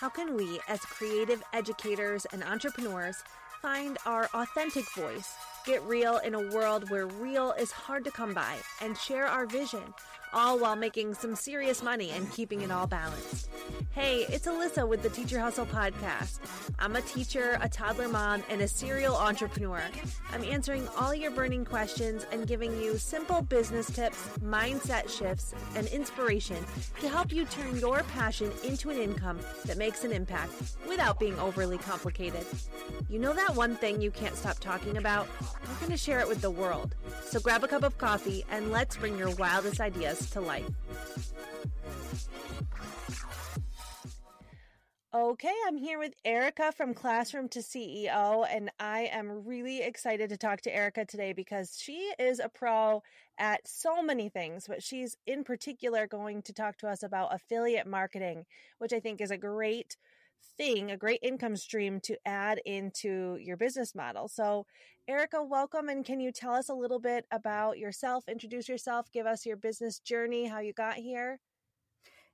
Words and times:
how 0.00 0.08
can 0.08 0.34
we, 0.34 0.58
as 0.66 0.80
creative 0.80 1.42
educators 1.52 2.24
and 2.32 2.42
entrepreneurs, 2.42 3.22
find 3.60 3.98
our 4.06 4.30
authentic 4.32 4.90
voice, 4.94 5.34
get 5.66 5.82
real 5.82 6.16
in 6.24 6.34
a 6.34 6.48
world 6.54 6.88
where 6.88 7.06
real 7.06 7.52
is 7.52 7.70
hard 7.70 8.02
to 8.02 8.10
come 8.10 8.32
by, 8.32 8.56
and 8.80 8.96
share 8.96 9.26
our 9.26 9.44
vision, 9.44 9.82
all 10.32 10.58
while 10.58 10.76
making 10.76 11.14
some 11.14 11.34
serious 11.34 11.82
money 11.82 12.10
and 12.10 12.30
keeping 12.32 12.60
it 12.60 12.70
all 12.70 12.86
balanced. 12.86 13.48
Hey, 13.92 14.26
it's 14.28 14.46
Alyssa 14.46 14.86
with 14.86 15.02
the 15.02 15.08
Teacher 15.08 15.40
Hustle 15.40 15.66
podcast. 15.66 16.38
I'm 16.78 16.96
a 16.96 17.02
teacher, 17.02 17.58
a 17.60 17.68
toddler 17.68 18.08
mom, 18.08 18.42
and 18.48 18.60
a 18.60 18.68
serial 18.68 19.16
entrepreneur. 19.16 19.82
I'm 20.32 20.44
answering 20.44 20.86
all 20.96 21.14
your 21.14 21.30
burning 21.30 21.64
questions 21.64 22.26
and 22.32 22.46
giving 22.46 22.80
you 22.80 22.98
simple 22.98 23.42
business 23.42 23.90
tips, 23.90 24.28
mindset 24.38 25.08
shifts, 25.08 25.54
and 25.74 25.86
inspiration 25.88 26.56
to 27.00 27.08
help 27.08 27.32
you 27.32 27.44
turn 27.46 27.76
your 27.78 28.02
passion 28.04 28.52
into 28.64 28.90
an 28.90 28.98
income 28.98 29.40
that 29.64 29.78
makes 29.78 30.04
an 30.04 30.12
impact 30.12 30.52
without 30.88 31.18
being 31.18 31.38
overly 31.38 31.78
complicated. 31.78 32.46
You 33.08 33.18
know 33.18 33.32
that 33.32 33.56
one 33.56 33.74
thing 33.76 34.00
you 34.00 34.10
can't 34.10 34.36
stop 34.36 34.58
talking 34.60 34.96
about? 34.96 35.26
We're 35.40 35.78
going 35.80 35.90
to 35.90 35.96
share 35.96 36.20
it 36.20 36.28
with 36.28 36.40
the 36.40 36.50
world. 36.50 36.94
So 37.24 37.40
grab 37.40 37.64
a 37.64 37.68
cup 37.68 37.82
of 37.82 37.98
coffee 37.98 38.44
and 38.50 38.70
let's 38.70 38.96
bring 38.96 39.18
your 39.18 39.34
wildest 39.36 39.80
ideas 39.80 40.19
to 40.28 40.40
life. 40.40 40.64
Okay, 45.12 45.52
I'm 45.66 45.76
here 45.76 45.98
with 45.98 46.14
Erica 46.24 46.70
from 46.70 46.94
Classroom 46.94 47.48
to 47.48 47.58
CEO, 47.58 48.46
and 48.48 48.70
I 48.78 49.10
am 49.12 49.44
really 49.44 49.82
excited 49.82 50.30
to 50.30 50.36
talk 50.36 50.60
to 50.60 50.74
Erica 50.74 51.04
today 51.04 51.32
because 51.32 51.76
she 51.76 52.12
is 52.18 52.38
a 52.38 52.48
pro 52.48 53.02
at 53.36 53.66
so 53.66 54.02
many 54.02 54.28
things, 54.28 54.66
but 54.68 54.84
she's 54.84 55.16
in 55.26 55.42
particular 55.42 56.06
going 56.06 56.42
to 56.42 56.52
talk 56.52 56.76
to 56.78 56.88
us 56.88 57.02
about 57.02 57.34
affiliate 57.34 57.88
marketing, 57.88 58.44
which 58.78 58.92
I 58.92 59.00
think 59.00 59.20
is 59.20 59.32
a 59.32 59.36
great 59.36 59.96
thing, 60.56 60.90
a 60.90 60.96
great 60.96 61.20
income 61.22 61.56
stream 61.56 62.00
to 62.00 62.16
add 62.26 62.60
into 62.64 63.36
your 63.40 63.56
business 63.56 63.94
model. 63.94 64.28
So, 64.28 64.66
Erica, 65.08 65.42
welcome, 65.42 65.88
and 65.88 66.04
can 66.04 66.20
you 66.20 66.32
tell 66.32 66.54
us 66.54 66.68
a 66.68 66.74
little 66.74 67.00
bit 67.00 67.26
about 67.30 67.78
yourself? 67.78 68.28
Introduce 68.28 68.68
yourself, 68.68 69.10
give 69.12 69.26
us 69.26 69.46
your 69.46 69.56
business 69.56 69.98
journey, 69.98 70.46
how 70.46 70.60
you 70.60 70.72
got 70.72 70.94
here. 70.94 71.40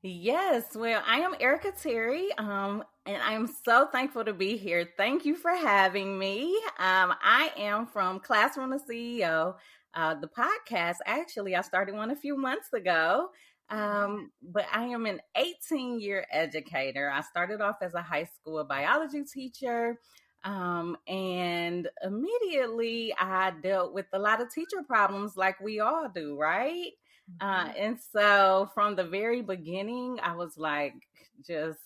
Yes, 0.03 0.77
well, 0.77 1.03
I 1.07 1.21
am 1.21 1.34
Erica 1.41 1.73
Terry, 1.73 2.29
um, 2.39 2.84
and 3.07 3.21
I'm 3.23 3.49
so 3.65 3.89
thankful 3.91 4.25
to 4.25 4.33
be 4.33 4.57
here. 4.57 4.91
Thank 4.97 5.25
you 5.25 5.34
for 5.34 5.51
having 5.51 6.19
me. 6.19 6.55
Um, 6.79 7.15
I 7.23 7.51
am 7.57 7.87
from 7.87 8.21
Classroom 8.21 8.71
to 8.73 8.79
CEO, 8.79 9.55
uh, 9.95 10.15
the 10.15 10.29
podcast. 10.29 10.97
Actually, 11.07 11.57
I 11.57 11.62
started 11.62 11.95
one 11.95 12.11
a 12.11 12.17
few 12.17 12.37
months 12.37 12.73
ago, 12.73 13.31
um, 13.70 14.31
but 14.42 14.67
I 14.72 14.84
am 14.84 15.06
an 15.06 15.20
18 15.36 16.00
year 16.00 16.27
educator. 16.31 17.11
I 17.11 17.22
started 17.22 17.61
off 17.61 17.77
as 17.83 17.95
a 17.95 18.03
high 18.03 18.28
school 18.34 18.62
biology 18.64 19.25
teacher. 19.25 19.98
Um, 20.45 20.97
and 21.09 21.89
immediately 22.05 23.12
I 23.19 23.53
dealt 23.62 23.92
with 23.92 24.06
a 24.12 24.19
lot 24.19 24.41
of 24.41 24.53
teacher 24.53 24.83
problems 24.87 25.37
like 25.37 25.59
we 25.61 25.81
all 25.81 26.09
do, 26.14 26.39
right? 26.39 26.92
Uh, 27.41 27.64
mm-hmm. 27.64 27.72
and 27.77 27.98
so 28.12 28.70
from 28.72 28.94
the 28.94 29.03
very 29.03 29.42
beginning, 29.42 30.19
I 30.22 30.37
was 30.37 30.56
like, 30.56 30.94
just 31.44 31.81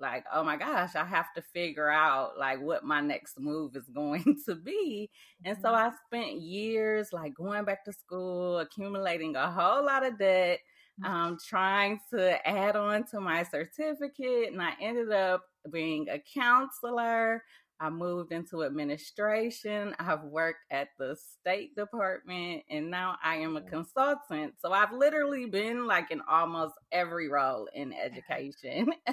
like, 0.00 0.24
oh 0.32 0.42
my 0.42 0.56
gosh, 0.56 0.94
I 0.94 1.04
have 1.04 1.32
to 1.34 1.42
figure 1.42 1.90
out 1.90 2.38
like 2.38 2.60
what 2.60 2.84
my 2.84 3.00
next 3.00 3.38
move 3.38 3.76
is 3.76 3.88
going 3.94 4.38
to 4.46 4.54
be. 4.54 5.10
And 5.44 5.56
so 5.60 5.68
mm-hmm. 5.68 5.90
I 5.90 5.92
spent 6.06 6.40
years 6.40 7.12
like 7.12 7.34
going 7.34 7.64
back 7.64 7.84
to 7.84 7.92
school, 7.92 8.58
accumulating 8.58 9.36
a 9.36 9.50
whole 9.50 9.84
lot 9.84 10.06
of 10.06 10.18
debt, 10.18 10.58
mm-hmm. 10.58 10.77
Um, 11.04 11.38
trying 11.46 12.00
to 12.10 12.48
add 12.48 12.76
on 12.76 13.04
to 13.08 13.20
my 13.20 13.42
certificate. 13.44 14.52
And 14.52 14.62
I 14.62 14.72
ended 14.80 15.12
up 15.12 15.44
being 15.70 16.08
a 16.08 16.22
counselor. 16.34 17.42
I 17.80 17.90
moved 17.90 18.32
into 18.32 18.64
administration. 18.64 19.94
I've 20.00 20.24
worked 20.24 20.64
at 20.70 20.88
the 20.98 21.16
State 21.16 21.76
Department 21.76 22.64
and 22.68 22.90
now 22.90 23.16
I 23.22 23.36
am 23.36 23.56
a 23.56 23.62
consultant. 23.62 24.54
So 24.60 24.72
I've 24.72 24.92
literally 24.92 25.46
been 25.46 25.86
like 25.86 26.10
in 26.10 26.20
almost 26.28 26.74
every 26.90 27.28
role 27.28 27.68
in 27.72 27.92
education. 28.04 28.88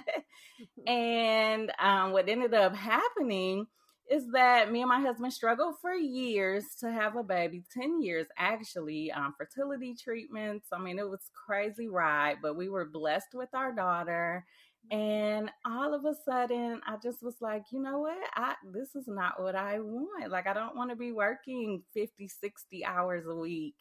and 0.87 1.71
um, 1.79 2.11
what 2.11 2.29
ended 2.29 2.53
up 2.53 2.75
happening 2.75 3.67
is 4.09 4.25
that 4.33 4.71
me 4.71 4.81
and 4.81 4.89
my 4.89 4.99
husband 4.99 5.33
struggled 5.33 5.75
for 5.81 5.93
years 5.93 6.66
to 6.79 6.91
have 6.91 7.16
a 7.16 7.23
baby 7.23 7.63
10 7.73 8.01
years 8.01 8.27
actually 8.38 9.11
um, 9.11 9.33
fertility 9.38 9.95
treatments 9.95 10.67
i 10.71 10.77
mean 10.79 10.99
it 10.99 11.09
was 11.09 11.29
crazy 11.47 11.88
ride 11.88 12.35
but 12.41 12.55
we 12.55 12.69
were 12.69 12.85
blessed 12.85 13.33
with 13.33 13.49
our 13.53 13.71
daughter 13.73 14.45
and 14.91 15.49
all 15.66 15.95
of 15.95 16.05
a 16.05 16.13
sudden, 16.25 16.79
I 16.85 16.97
just 17.01 17.23
was 17.23 17.38
like, 17.41 17.63
you 17.71 17.81
know 17.81 17.99
what? 17.99 18.17
I 18.35 18.53
this 18.71 18.95
is 18.95 19.07
not 19.07 19.41
what 19.41 19.55
I 19.55 19.79
want. 19.79 20.29
Like 20.31 20.47
I 20.47 20.53
don't 20.53 20.75
want 20.75 20.91
to 20.91 20.95
be 20.95 21.11
working 21.11 21.81
50, 21.93 22.27
60 22.27 22.85
hours 22.85 23.25
a 23.27 23.35
week. 23.35 23.75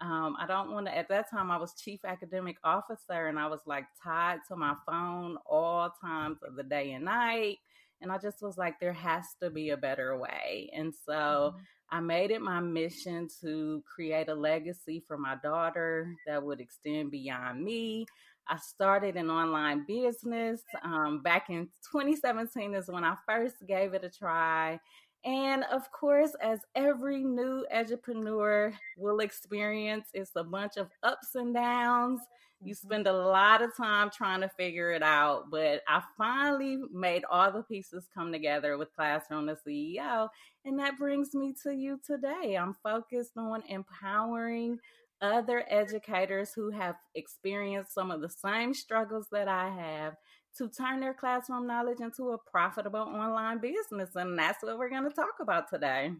Um, 0.00 0.36
I 0.40 0.46
don't 0.46 0.70
want 0.70 0.86
to 0.86 0.96
at 0.96 1.08
that 1.08 1.30
time 1.30 1.50
I 1.50 1.56
was 1.56 1.74
chief 1.74 2.00
academic 2.04 2.56
officer 2.62 3.26
and 3.28 3.38
I 3.38 3.46
was 3.48 3.60
like 3.66 3.86
tied 4.02 4.38
to 4.48 4.56
my 4.56 4.74
phone 4.86 5.38
all 5.46 5.90
times 6.00 6.38
of 6.46 6.56
the 6.56 6.62
day 6.62 6.92
and 6.92 7.04
night. 7.04 7.58
And 8.04 8.12
I 8.12 8.18
just 8.18 8.42
was 8.42 8.58
like, 8.58 8.78
there 8.78 8.92
has 8.92 9.24
to 9.42 9.48
be 9.48 9.70
a 9.70 9.78
better 9.78 10.18
way. 10.18 10.70
And 10.76 10.92
so 11.06 11.54
mm-hmm. 11.54 11.58
I 11.90 12.00
made 12.00 12.30
it 12.30 12.42
my 12.42 12.60
mission 12.60 13.28
to 13.40 13.82
create 13.92 14.28
a 14.28 14.34
legacy 14.34 15.02
for 15.08 15.16
my 15.16 15.36
daughter 15.42 16.14
that 16.26 16.42
would 16.42 16.60
extend 16.60 17.10
beyond 17.10 17.64
me. 17.64 18.04
I 18.46 18.58
started 18.58 19.16
an 19.16 19.30
online 19.30 19.86
business 19.86 20.60
um, 20.82 21.22
back 21.22 21.48
in 21.48 21.70
2017 21.90 22.74
is 22.74 22.88
when 22.88 23.04
I 23.04 23.16
first 23.26 23.56
gave 23.66 23.94
it 23.94 24.04
a 24.04 24.10
try. 24.10 24.78
And 25.24 25.64
of 25.72 25.90
course, 25.90 26.32
as 26.42 26.60
every 26.74 27.24
new 27.24 27.66
entrepreneur 27.72 28.74
will 28.98 29.20
experience, 29.20 30.08
it's 30.12 30.32
a 30.36 30.44
bunch 30.44 30.76
of 30.76 30.90
ups 31.02 31.34
and 31.34 31.54
downs. 31.54 32.20
You 32.62 32.74
mm-hmm. 32.74 32.86
spend 32.86 33.06
a 33.06 33.12
lot 33.12 33.62
of 33.62 33.74
time 33.74 34.10
trying 34.10 34.42
to 34.42 34.48
figure 34.50 34.90
it 34.90 35.02
out, 35.02 35.50
but 35.50 35.82
I 35.88 36.02
finally 36.18 36.78
made 36.92 37.24
all 37.30 37.50
the 37.50 37.62
pieces 37.62 38.06
come 38.14 38.32
together 38.32 38.76
with 38.76 38.94
Classroom 38.94 39.46
to 39.46 39.56
CEO. 39.66 40.28
And 40.66 40.78
that 40.78 40.98
brings 40.98 41.34
me 41.34 41.54
to 41.62 41.74
you 41.74 41.98
today. 42.06 42.56
I'm 42.60 42.74
focused 42.82 43.36
on 43.38 43.62
empowering 43.68 44.78
other 45.22 45.64
educators 45.68 46.52
who 46.52 46.70
have 46.70 46.96
experienced 47.14 47.94
some 47.94 48.10
of 48.10 48.20
the 48.20 48.28
same 48.28 48.74
struggles 48.74 49.28
that 49.32 49.48
I 49.48 49.70
have 49.70 50.16
to 50.58 50.68
turn 50.68 51.00
their 51.00 51.14
classroom 51.14 51.66
knowledge 51.66 52.00
into 52.00 52.30
a 52.30 52.38
profitable 52.38 53.00
online 53.00 53.58
business. 53.58 54.10
And 54.14 54.38
that's 54.38 54.62
what 54.62 54.78
we're 54.78 54.90
going 54.90 55.04
to 55.04 55.10
talk 55.10 55.34
about 55.40 55.68
today. 55.68 56.12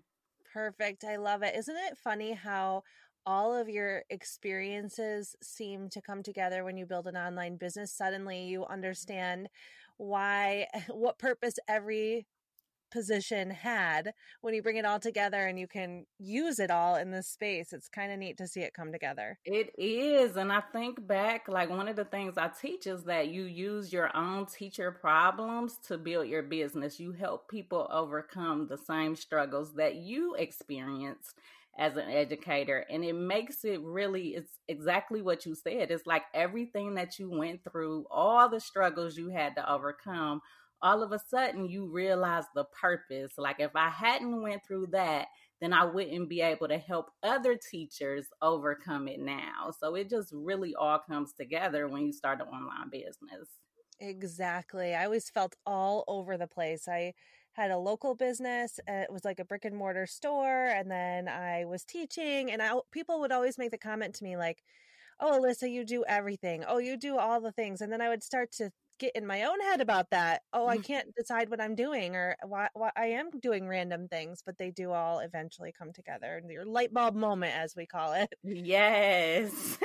Perfect. 0.52 1.04
I 1.04 1.16
love 1.16 1.42
it. 1.42 1.54
Isn't 1.56 1.76
it 1.76 1.98
funny 2.02 2.32
how 2.32 2.82
all 3.26 3.56
of 3.56 3.68
your 3.68 4.02
experiences 4.10 5.34
seem 5.42 5.88
to 5.90 6.02
come 6.02 6.22
together 6.22 6.64
when 6.64 6.76
you 6.76 6.86
build 6.86 7.06
an 7.06 7.16
online 7.16 7.56
business? 7.56 7.92
Suddenly 7.92 8.44
you 8.44 8.64
understand 8.66 9.48
why, 9.96 10.66
what 10.88 11.18
purpose 11.18 11.54
every 11.68 12.26
position 12.94 13.50
had 13.50 14.12
when 14.40 14.54
you 14.54 14.62
bring 14.62 14.76
it 14.76 14.84
all 14.84 15.00
together 15.00 15.48
and 15.48 15.58
you 15.58 15.66
can 15.66 16.06
use 16.20 16.60
it 16.60 16.70
all 16.70 16.94
in 16.94 17.10
this 17.10 17.26
space 17.26 17.72
it's 17.72 17.88
kind 17.88 18.12
of 18.12 18.20
neat 18.20 18.38
to 18.38 18.46
see 18.46 18.60
it 18.60 18.72
come 18.72 18.92
together. 18.92 19.36
It 19.44 19.72
is 19.76 20.36
and 20.36 20.52
i 20.52 20.60
think 20.60 21.04
back 21.06 21.48
like 21.48 21.68
one 21.68 21.88
of 21.88 21.96
the 21.96 22.04
things 22.04 22.38
i 22.38 22.48
teach 22.48 22.86
is 22.86 23.02
that 23.04 23.28
you 23.28 23.44
use 23.44 23.92
your 23.92 24.16
own 24.16 24.46
teacher 24.46 24.92
problems 24.92 25.76
to 25.88 25.98
build 25.98 26.28
your 26.28 26.42
business. 26.42 27.00
You 27.00 27.10
help 27.10 27.50
people 27.50 27.88
overcome 27.90 28.68
the 28.68 28.78
same 28.78 29.16
struggles 29.16 29.74
that 29.74 29.96
you 29.96 30.36
experienced 30.36 31.40
as 31.76 31.96
an 31.96 32.08
educator 32.08 32.86
and 32.88 33.04
it 33.04 33.14
makes 33.14 33.64
it 33.64 33.80
really 33.80 34.28
it's 34.36 34.60
exactly 34.68 35.20
what 35.20 35.44
you 35.44 35.56
said. 35.56 35.90
It's 35.90 36.06
like 36.06 36.22
everything 36.32 36.94
that 36.94 37.18
you 37.18 37.28
went 37.28 37.64
through 37.64 38.06
all 38.10 38.48
the 38.48 38.60
struggles 38.60 39.16
you 39.16 39.30
had 39.30 39.56
to 39.56 39.72
overcome 39.72 40.40
all 40.84 41.02
of 41.02 41.12
a 41.12 41.18
sudden 41.18 41.66
you 41.66 41.86
realize 41.86 42.44
the 42.54 42.64
purpose. 42.64 43.32
Like 43.38 43.58
if 43.58 43.74
I 43.74 43.88
hadn't 43.88 44.42
went 44.42 44.64
through 44.64 44.88
that, 44.92 45.28
then 45.60 45.72
I 45.72 45.86
wouldn't 45.86 46.28
be 46.28 46.42
able 46.42 46.68
to 46.68 46.76
help 46.76 47.10
other 47.22 47.56
teachers 47.56 48.26
overcome 48.42 49.08
it 49.08 49.18
now. 49.18 49.72
So 49.80 49.94
it 49.94 50.10
just 50.10 50.28
really 50.32 50.74
all 50.74 50.98
comes 50.98 51.32
together 51.32 51.88
when 51.88 52.06
you 52.06 52.12
start 52.12 52.42
an 52.42 52.48
online 52.48 52.90
business. 52.90 53.48
Exactly. 53.98 54.94
I 54.94 55.06
always 55.06 55.30
felt 55.30 55.56
all 55.64 56.04
over 56.06 56.36
the 56.36 56.46
place. 56.46 56.86
I 56.86 57.14
had 57.54 57.70
a 57.70 57.78
local 57.78 58.14
business. 58.14 58.78
Uh, 58.86 59.04
it 59.08 59.12
was 59.12 59.24
like 59.24 59.40
a 59.40 59.44
brick 59.44 59.64
and 59.64 59.76
mortar 59.76 60.06
store, 60.06 60.66
and 60.66 60.90
then 60.90 61.28
I 61.28 61.64
was 61.64 61.84
teaching, 61.84 62.50
and 62.50 62.60
I 62.60 62.72
people 62.90 63.20
would 63.20 63.30
always 63.32 63.56
make 63.56 63.70
the 63.70 63.78
comment 63.78 64.16
to 64.16 64.24
me 64.24 64.36
like, 64.36 64.62
oh 65.20 65.40
alyssa 65.40 65.70
you 65.70 65.84
do 65.84 66.04
everything 66.08 66.64
oh 66.66 66.78
you 66.78 66.96
do 66.96 67.16
all 67.18 67.40
the 67.40 67.52
things 67.52 67.80
and 67.80 67.92
then 67.92 68.00
i 68.00 68.08
would 68.08 68.22
start 68.22 68.50
to 68.50 68.70
get 68.98 69.14
in 69.14 69.26
my 69.26 69.44
own 69.44 69.60
head 69.60 69.80
about 69.80 70.10
that. 70.10 70.42
Oh, 70.52 70.66
I 70.66 70.78
mm. 70.78 70.84
can't 70.84 71.14
decide 71.16 71.50
what 71.50 71.60
I'm 71.60 71.74
doing 71.74 72.14
or 72.14 72.36
why, 72.46 72.68
why 72.74 72.90
I 72.96 73.06
am 73.06 73.30
doing 73.40 73.66
random 73.66 74.08
things, 74.08 74.42
but 74.44 74.58
they 74.58 74.70
do 74.70 74.92
all 74.92 75.18
eventually 75.18 75.72
come 75.76 75.92
together. 75.92 76.40
Your 76.48 76.64
light 76.64 76.92
bulb 76.92 77.14
moment, 77.14 77.54
as 77.56 77.74
we 77.76 77.86
call 77.86 78.12
it. 78.12 78.28
Yes. 78.42 79.78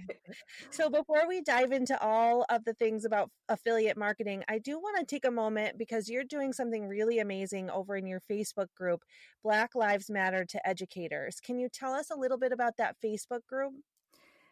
so 0.70 0.90
before 0.90 1.26
we 1.28 1.40
dive 1.40 1.72
into 1.72 2.00
all 2.02 2.44
of 2.48 2.64
the 2.64 2.74
things 2.74 3.04
about 3.04 3.30
affiliate 3.48 3.96
marketing, 3.96 4.44
I 4.48 4.58
do 4.58 4.78
want 4.78 4.98
to 4.98 5.04
take 5.04 5.24
a 5.24 5.30
moment 5.30 5.78
because 5.78 6.08
you're 6.08 6.24
doing 6.24 6.52
something 6.52 6.86
really 6.86 7.18
amazing 7.18 7.70
over 7.70 7.96
in 7.96 8.06
your 8.06 8.20
Facebook 8.30 8.68
group, 8.76 9.02
Black 9.42 9.74
Lives 9.74 10.10
Matter 10.10 10.44
to 10.44 10.68
Educators. 10.68 11.40
Can 11.40 11.58
you 11.58 11.68
tell 11.72 11.92
us 11.92 12.10
a 12.10 12.18
little 12.18 12.38
bit 12.38 12.52
about 12.52 12.76
that 12.78 12.96
Facebook 13.04 13.46
group? 13.48 13.72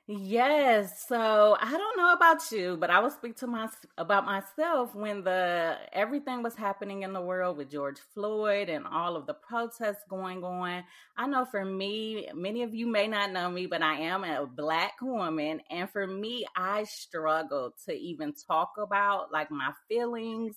Yes. 0.08 1.04
So 1.08 1.56
I 1.60 1.70
don't 1.76 1.96
know 1.96 2.12
about 2.12 2.52
you, 2.52 2.76
but 2.78 2.90
I 2.90 3.00
will 3.00 3.10
speak 3.10 3.34
to 3.38 3.48
my 3.48 3.68
about 3.98 4.24
myself 4.24 4.94
when 4.94 5.24
the 5.24 5.78
everything 5.92 6.44
was 6.44 6.54
happening 6.54 7.02
in 7.02 7.12
the 7.12 7.20
world 7.20 7.56
with 7.56 7.72
George 7.72 7.98
Floyd 8.14 8.68
and 8.68 8.86
all 8.86 9.16
of 9.16 9.26
the 9.26 9.34
protests 9.34 10.04
going 10.08 10.44
on. 10.44 10.84
I 11.16 11.26
know 11.26 11.44
for 11.44 11.64
me, 11.64 12.28
many 12.34 12.62
of 12.62 12.72
you 12.72 12.86
may 12.86 13.08
not 13.08 13.32
know 13.32 13.50
me, 13.50 13.66
but 13.66 13.82
I 13.82 13.94
am 14.02 14.22
a 14.22 14.46
black 14.46 14.92
woman, 15.02 15.60
and 15.70 15.90
for 15.90 16.06
me, 16.06 16.46
I 16.56 16.84
struggle 16.84 17.74
to 17.86 17.92
even 17.92 18.32
talk 18.46 18.74
about 18.78 19.32
like 19.32 19.50
my 19.50 19.72
feelings, 19.88 20.54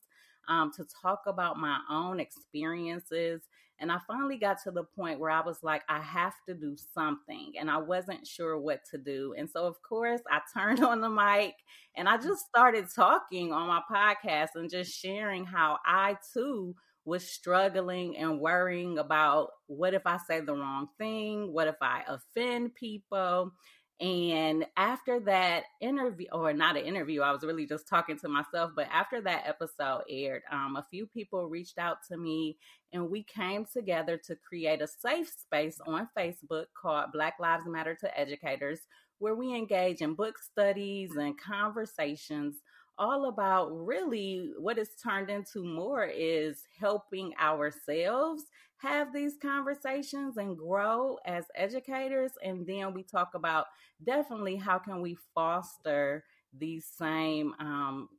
um, 0.48 0.72
to 0.76 0.86
talk 1.02 1.22
about 1.26 1.58
my 1.58 1.80
own 1.90 2.20
experiences 2.20 3.42
and 3.80 3.92
I 3.92 4.00
finally 4.08 4.38
got 4.38 4.62
to 4.64 4.72
the 4.72 4.84
point 4.84 5.20
where 5.20 5.32
I 5.32 5.42
was 5.42 5.60
like, 5.64 5.84
I 5.88 6.00
have 6.02 6.34
to 6.48 6.54
do 6.54 6.76
something. 6.94 7.54
And 7.60 7.72
I 7.72 7.78
wasn't 7.78 8.28
sure 8.28 8.60
what 8.60 8.82
to 8.92 8.98
do. 8.98 9.34
And 9.38 9.50
so, 9.50 9.66
of 9.66 9.82
course, 9.82 10.22
I 10.30 10.42
turned 10.58 10.84
on 10.84 11.02
the 11.02 11.10
mic 11.10 11.56
and 11.96 12.10
I 12.10 12.18
just 12.18 12.46
started 12.48 12.88
talking 12.94 13.54
on 13.54 13.68
my 13.68 13.82
podcast 13.92 14.50
and 14.56 14.70
just 14.70 14.98
sharing 14.98 15.46
how 15.46 15.78
I 15.86 16.18
too 16.34 16.76
was 17.06 17.28
struggling 17.28 18.18
and 18.18 18.40
worrying 18.40 19.00
about 19.00 19.50
what 19.68 19.94
if 19.94 20.04
I 20.06 20.18
say 20.18 20.42
the 20.42 20.54
wrong 20.54 20.88
thing? 20.98 21.52
What 21.54 21.68
if 21.68 21.78
I 21.82 22.04
offend 22.08 22.76
people? 22.76 23.52
And 24.00 24.66
after 24.78 25.20
that 25.22 25.64
interview, 25.82 26.28
or 26.32 26.54
not 26.54 26.78
an 26.78 26.86
interview, 26.86 27.22
I 27.22 27.32
was 27.32 27.44
really 27.44 27.66
just 27.66 27.88
talking 27.88 28.18
to 28.20 28.30
myself. 28.30 28.72
But 28.74 28.88
after 28.92 29.20
that 29.22 29.44
episode 29.46 30.04
aired, 30.10 30.44
um, 30.52 30.78
a 30.78 30.86
few 30.90 31.06
people 31.06 31.50
reached 31.50 31.78
out 31.78 31.98
to 32.10 32.18
me 32.18 32.58
and 32.94 33.10
we 33.10 33.24
came 33.24 33.66
together 33.66 34.18
to 34.26 34.38
create 34.38 34.82
a 34.82 34.88
safe 34.88 35.30
space 35.30 35.80
on 35.86 36.08
Facebook 36.18 36.66
called 36.82 37.12
Black 37.12 37.36
Lives 37.40 37.66
Matter 37.68 37.96
to 37.96 38.20
Educators, 38.20 38.80
where 39.20 39.36
we 39.36 39.54
engage 39.54 40.02
in 40.02 40.14
book 40.14 40.38
studies 40.40 41.18
and 41.18 41.40
conversations 41.40 42.56
all 42.98 43.30
about 43.30 43.70
really 43.72 44.52
what 44.58 44.78
it's 44.78 45.02
turned 45.02 45.30
into 45.30 45.64
more 45.64 46.06
is 46.06 46.64
helping 46.80 47.34
ourselves 47.40 48.44
have 48.80 49.14
these 49.14 49.36
conversations 49.42 50.38
and 50.38 50.58
grow 50.58 51.18
as 51.26 51.46
educators 51.56 52.32
and 52.44 52.66
then 52.66 52.94
we 52.94 53.04
talk 53.04 53.32
about 53.36 53.66
definitely 54.04 54.56
how 54.56 54.78
can 54.78 55.02
we 55.02 55.18
foster 55.36 56.24
these 56.58 56.86
same 56.86 57.54
um, 57.60 58.10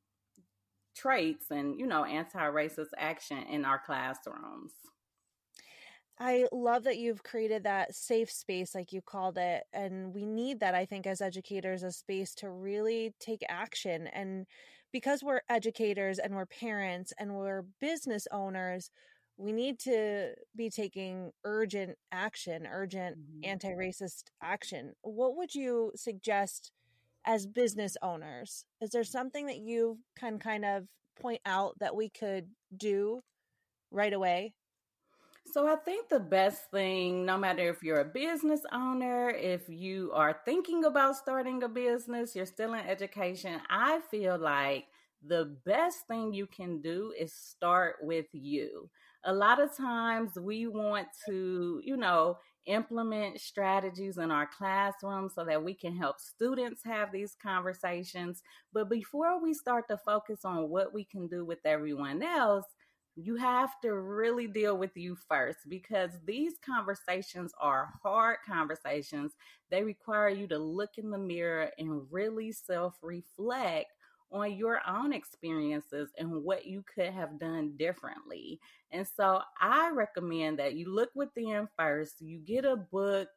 traits 0.94 1.50
and 1.50 1.78
you 1.80 1.86
know 1.86 2.04
anti-racist 2.04 2.90
action 2.98 3.38
in 3.50 3.64
our 3.64 3.80
classrooms 3.84 4.72
I 6.22 6.44
love 6.52 6.84
that 6.84 6.98
you've 6.98 7.22
created 7.22 7.64
that 7.64 7.94
safe 7.94 8.30
space, 8.30 8.74
like 8.74 8.92
you 8.92 9.00
called 9.00 9.38
it. 9.38 9.62
And 9.72 10.12
we 10.12 10.26
need 10.26 10.60
that, 10.60 10.74
I 10.74 10.84
think, 10.84 11.06
as 11.06 11.22
educators, 11.22 11.82
a 11.82 11.90
space 11.90 12.34
to 12.36 12.50
really 12.50 13.14
take 13.18 13.42
action. 13.48 14.06
And 14.08 14.44
because 14.92 15.22
we're 15.22 15.40
educators 15.48 16.18
and 16.18 16.34
we're 16.34 16.44
parents 16.44 17.14
and 17.18 17.34
we're 17.34 17.64
business 17.80 18.28
owners, 18.30 18.90
we 19.40 19.52
need 19.52 19.78
to 19.80 20.34
be 20.54 20.68
taking 20.68 21.32
urgent 21.44 21.96
action, 22.12 22.68
urgent 22.70 23.16
mm-hmm. 23.18 23.50
anti 23.50 23.70
racist 23.70 24.24
action. 24.42 24.92
What 25.02 25.36
would 25.36 25.54
you 25.54 25.92
suggest 25.96 26.72
as 27.24 27.46
business 27.46 27.96
owners? 28.02 28.64
Is 28.82 28.90
there 28.90 29.04
something 29.04 29.46
that 29.46 29.58
you 29.58 29.98
can 30.18 30.38
kind 30.38 30.64
of 30.64 30.84
point 31.18 31.40
out 31.46 31.78
that 31.80 31.96
we 31.96 32.10
could 32.10 32.48
do 32.76 33.22
right 33.90 34.12
away? 34.12 34.54
So, 35.52 35.66
I 35.66 35.76
think 35.76 36.10
the 36.10 36.20
best 36.20 36.70
thing, 36.70 37.24
no 37.24 37.38
matter 37.38 37.68
if 37.70 37.82
you're 37.82 38.00
a 38.00 38.04
business 38.04 38.60
owner, 38.72 39.30
if 39.30 39.62
you 39.68 40.12
are 40.14 40.38
thinking 40.44 40.84
about 40.84 41.16
starting 41.16 41.62
a 41.62 41.68
business, 41.68 42.36
you're 42.36 42.46
still 42.46 42.74
in 42.74 42.86
education, 42.86 43.58
I 43.70 44.00
feel 44.10 44.38
like 44.38 44.84
the 45.26 45.56
best 45.64 46.06
thing 46.06 46.32
you 46.32 46.46
can 46.46 46.80
do 46.80 47.12
is 47.18 47.32
start 47.32 47.96
with 48.02 48.26
you 48.32 48.90
a 49.24 49.32
lot 49.32 49.60
of 49.60 49.76
times 49.76 50.32
we 50.38 50.66
want 50.66 51.08
to, 51.26 51.80
you 51.84 51.96
know, 51.96 52.38
implement 52.66 53.40
strategies 53.40 54.18
in 54.18 54.30
our 54.30 54.46
classroom 54.46 55.28
so 55.28 55.44
that 55.44 55.62
we 55.62 55.74
can 55.74 55.96
help 55.96 56.18
students 56.20 56.82
have 56.84 57.10
these 57.12 57.36
conversations. 57.42 58.42
But 58.72 58.88
before 58.88 59.42
we 59.42 59.54
start 59.54 59.88
to 59.88 59.98
focus 59.98 60.44
on 60.44 60.68
what 60.68 60.92
we 60.94 61.04
can 61.04 61.26
do 61.26 61.44
with 61.44 61.58
everyone 61.64 62.22
else, 62.22 62.66
you 63.16 63.36
have 63.36 63.78
to 63.82 63.92
really 63.94 64.46
deal 64.46 64.78
with 64.78 64.96
you 64.96 65.16
first 65.28 65.58
because 65.68 66.10
these 66.24 66.54
conversations 66.64 67.52
are 67.60 67.90
hard 68.02 68.38
conversations. 68.46 69.32
They 69.70 69.82
require 69.82 70.28
you 70.28 70.46
to 70.48 70.58
look 70.58 70.96
in 70.96 71.10
the 71.10 71.18
mirror 71.18 71.70
and 71.78 72.06
really 72.10 72.52
self 72.52 72.96
reflect 73.02 73.92
on 74.32 74.54
your 74.54 74.80
own 74.88 75.12
experiences 75.12 76.10
and 76.18 76.42
what 76.42 76.66
you 76.66 76.84
could 76.92 77.10
have 77.10 77.38
done 77.38 77.72
differently. 77.76 78.60
And 78.90 79.06
so 79.06 79.40
I 79.60 79.90
recommend 79.90 80.58
that 80.58 80.74
you 80.74 80.92
look 80.92 81.10
within 81.14 81.68
first, 81.78 82.20
you 82.20 82.38
get 82.38 82.64
a 82.64 82.76
book. 82.76 83.28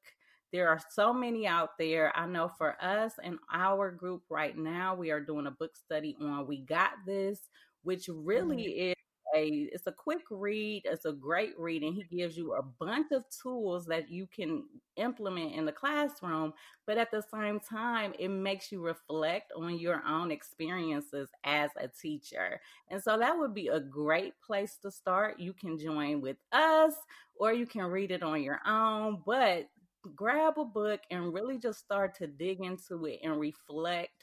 There 0.51 0.69
are 0.69 0.79
so 0.91 1.11
many 1.13 1.47
out 1.47 1.77
there. 1.79 2.15
I 2.15 2.27
know 2.27 2.51
for 2.57 2.75
us 2.79 3.13
and 3.23 3.39
our 3.51 3.91
group 3.91 4.21
right 4.29 4.55
now, 4.55 4.93
we 4.93 5.09
are 5.09 5.19
doing 5.19 5.47
a 5.47 5.51
book 5.51 5.75
study 5.75 6.15
on 6.21 6.45
We 6.45 6.61
Got 6.61 6.91
This, 7.07 7.39
which 7.81 8.07
really 8.07 8.57
mm-hmm. 8.57 8.89
is 8.89 8.92
a 9.35 9.69
it's 9.71 9.87
a 9.87 9.91
quick 9.91 10.21
read 10.29 10.83
it's 10.85 11.05
a 11.05 11.11
great 11.11 11.57
read 11.57 11.83
and 11.83 11.95
he 11.95 12.03
gives 12.03 12.37
you 12.37 12.53
a 12.53 12.61
bunch 12.61 13.11
of 13.11 13.23
tools 13.41 13.85
that 13.85 14.09
you 14.09 14.27
can 14.27 14.63
implement 14.97 15.53
in 15.53 15.65
the 15.65 15.71
classroom 15.71 16.53
but 16.85 16.97
at 16.97 17.11
the 17.11 17.23
same 17.33 17.59
time 17.59 18.13
it 18.19 18.27
makes 18.29 18.71
you 18.71 18.81
reflect 18.81 19.51
on 19.55 19.77
your 19.79 20.01
own 20.07 20.31
experiences 20.31 21.29
as 21.45 21.71
a 21.79 21.87
teacher. 21.87 22.59
And 22.89 23.01
so 23.01 23.17
that 23.17 23.37
would 23.37 23.53
be 23.53 23.67
a 23.69 23.79
great 23.79 24.33
place 24.45 24.77
to 24.81 24.91
start. 24.91 25.39
You 25.39 25.53
can 25.53 25.77
join 25.79 26.21
with 26.21 26.37
us 26.51 26.93
or 27.35 27.53
you 27.53 27.65
can 27.65 27.85
read 27.85 28.11
it 28.11 28.23
on 28.23 28.41
your 28.43 28.59
own 28.65 29.21
but 29.25 29.69
grab 30.15 30.57
a 30.57 30.65
book 30.65 30.99
and 31.09 31.33
really 31.33 31.57
just 31.57 31.79
start 31.79 32.15
to 32.15 32.27
dig 32.27 32.59
into 32.61 33.05
it 33.05 33.19
and 33.23 33.39
reflect 33.39 34.22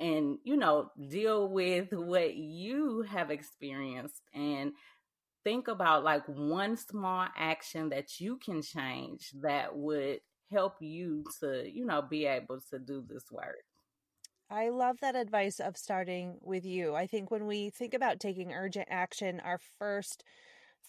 and 0.00 0.38
you 0.44 0.56
know 0.56 0.90
deal 1.08 1.48
with 1.48 1.88
what 1.92 2.34
you 2.34 3.02
have 3.02 3.30
experienced 3.30 4.22
and 4.34 4.72
think 5.44 5.68
about 5.68 6.04
like 6.04 6.24
one 6.26 6.76
small 6.76 7.26
action 7.36 7.90
that 7.90 8.18
you 8.18 8.38
can 8.44 8.62
change 8.62 9.30
that 9.42 9.76
would 9.76 10.18
help 10.50 10.74
you 10.80 11.24
to 11.40 11.70
you 11.70 11.84
know 11.84 12.02
be 12.02 12.26
able 12.26 12.60
to 12.70 12.78
do 12.78 13.04
this 13.08 13.24
work 13.30 13.64
I 14.50 14.68
love 14.68 15.00
that 15.00 15.16
advice 15.16 15.58
of 15.58 15.76
starting 15.76 16.36
with 16.42 16.66
you. 16.66 16.94
I 16.94 17.06
think 17.06 17.30
when 17.30 17.46
we 17.46 17.70
think 17.70 17.94
about 17.94 18.20
taking 18.20 18.52
urgent 18.52 18.88
action, 18.90 19.40
our 19.40 19.58
first 19.78 20.22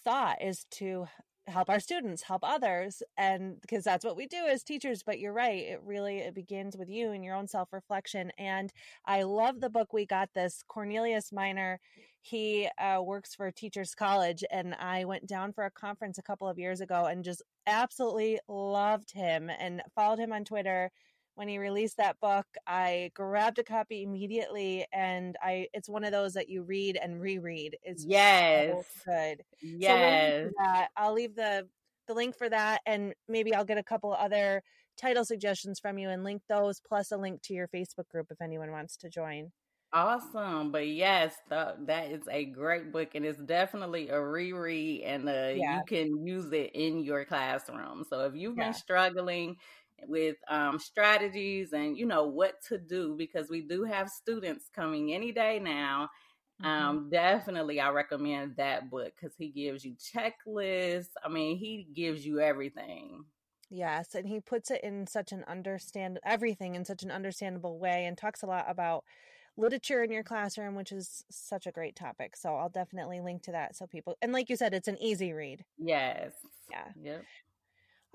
thought 0.03 0.41
is 0.41 0.65
to 0.71 1.07
help 1.47 1.69
our 1.69 1.79
students 1.79 2.23
help 2.23 2.41
others 2.43 3.03
and 3.17 3.61
because 3.61 3.83
that's 3.83 4.03
what 4.03 4.17
we 4.17 4.25
do 4.25 4.47
as 4.47 4.63
teachers 4.63 5.03
but 5.03 5.19
you're 5.19 5.33
right 5.33 5.63
it 5.63 5.81
really 5.85 6.17
it 6.17 6.33
begins 6.33 6.75
with 6.75 6.89
you 6.89 7.11
and 7.11 7.23
your 7.23 7.35
own 7.35 7.47
self-reflection 7.47 8.31
and 8.37 8.73
i 9.05 9.21
love 9.21 9.59
the 9.61 9.69
book 9.69 9.93
we 9.93 10.05
got 10.05 10.29
this 10.33 10.63
cornelius 10.67 11.31
minor 11.31 11.79
he 12.21 12.67
uh, 12.79 12.99
works 13.01 13.35
for 13.35 13.51
teachers 13.51 13.93
college 13.93 14.43
and 14.51 14.73
i 14.75 15.05
went 15.05 15.27
down 15.27 15.53
for 15.53 15.65
a 15.65 15.71
conference 15.71 16.17
a 16.17 16.23
couple 16.23 16.47
of 16.47 16.57
years 16.57 16.81
ago 16.81 17.05
and 17.05 17.23
just 17.23 17.43
absolutely 17.67 18.39
loved 18.47 19.11
him 19.11 19.49
and 19.59 19.83
followed 19.93 20.19
him 20.19 20.33
on 20.33 20.43
twitter 20.43 20.91
when 21.36 21.48
he 21.48 21.58
released 21.58 21.98
that 21.98 22.20
book, 22.20 22.46
I 22.65 23.12
grabbed 23.13 23.60
a 23.60 23.63
copy 23.63 24.04
immediately, 24.04 24.86
and 24.92 25.36
I 25.42 25.68
it's 25.74 25.89
one 25.89 26.04
of 26.04 26.12
those 26.12 26.34
that 26.34 26.50
you 26.50 26.63
read 26.63 26.98
and 27.01 27.22
reread. 27.22 27.77
It's 27.84 28.06
yes, 28.06 28.86
so 29.06 29.12
good. 29.12 29.44
Yes, 29.62 30.50
so 30.58 30.86
I'll 30.98 31.13
leave 31.13 31.36
the 31.36 31.68
the 32.08 32.13
link 32.13 32.36
for 32.38 32.50
that, 32.50 32.82
and 32.86 33.13
maybe 33.27 33.54
I'll 33.54 33.65
get 33.65 33.77
a 33.77 33.84
couple 33.84 34.13
other 34.13 34.63
title 34.98 35.25
suggestions 35.25 35.80
from 35.80 35.98
you 35.98 36.10
and 36.10 36.24
link 36.24 36.42
those, 36.48 36.80
plus 36.80 37.12
a 37.12 37.18
link 37.18 37.42
to 37.44 37.54
your 37.54 37.68
Facebook 37.68 38.08
group 38.10 38.27
if 38.32 38.42
anyone 38.42 38.72
wants 38.72 38.98
to 38.98 39.10
join. 39.10 39.51
Awesome. 39.94 40.72
But 40.72 40.88
yes, 40.88 41.36
the, 41.50 41.75
that 41.86 42.12
is 42.12 42.24
a 42.30 42.46
great 42.46 42.92
book 42.92 43.15
and 43.15 43.25
it's 43.25 43.39
definitely 43.39 44.10
a 44.10 44.20
reread 44.20 45.04
and 45.04 45.30
uh, 45.30 45.54
yeah. 45.56 45.77
you 45.77 45.82
can 45.88 46.27
use 46.27 46.51
it 46.51 46.72
in 46.74 47.04
your 47.04 47.24
classroom. 47.24 48.04
So 48.10 48.25
if 48.25 48.36
you've 48.36 48.58
yeah. 48.58 48.65
been 48.65 48.74
struggling, 48.74 49.56
with 50.07 50.37
um, 50.49 50.79
strategies 50.79 51.73
and 51.73 51.97
you 51.97 52.05
know 52.05 52.25
what 52.25 52.61
to 52.67 52.77
do 52.77 53.15
because 53.17 53.49
we 53.49 53.61
do 53.61 53.83
have 53.83 54.09
students 54.09 54.69
coming 54.73 55.13
any 55.13 55.31
day 55.31 55.59
now. 55.59 56.09
Mm-hmm. 56.63 56.87
um, 56.87 57.09
definitely 57.09 57.81
i 57.81 57.89
recommend 57.89 58.55
that 58.55 58.89
book 58.89 59.11
because 59.19 59.35
he 59.35 59.49
gives 59.49 59.83
you 59.83 59.93
checklists. 59.95 61.09
I 61.23 61.27
mean 61.27 61.57
he 61.57 61.85
gives 61.93 62.25
you 62.25 62.39
everything. 62.39 63.25
Yes 63.69 64.15
and 64.15 64.25
he 64.27 64.39
puts 64.39 64.71
it 64.71 64.81
in 64.81 65.05
such 65.05 65.33
an 65.33 65.43
understand 65.49 66.19
everything 66.23 66.75
in 66.75 66.85
such 66.85 67.03
an 67.03 67.11
understandable 67.11 67.77
way 67.77 68.05
and 68.05 68.17
talks 68.17 68.41
a 68.41 68.45
lot 68.45 68.65
about 68.69 69.03
literature 69.57 70.03
in 70.03 70.11
your 70.11 70.23
classroom 70.23 70.75
which 70.75 70.93
is 70.93 71.25
such 71.29 71.65
a 71.65 71.71
great 71.71 71.95
topic 71.95 72.35
so 72.35 72.55
i'll 72.55 72.69
definitely 72.69 73.19
link 73.21 73.41
to 73.41 73.51
that 73.51 73.75
so 73.75 73.87
people 73.87 74.17
and 74.21 74.31
like 74.31 74.49
you 74.49 74.55
said 74.55 74.73
it's 74.73 74.87
an 74.87 74.97
easy 75.01 75.33
read. 75.33 75.65
Yes. 75.77 76.31
Yeah. 76.69 76.87
Yep 77.01 77.23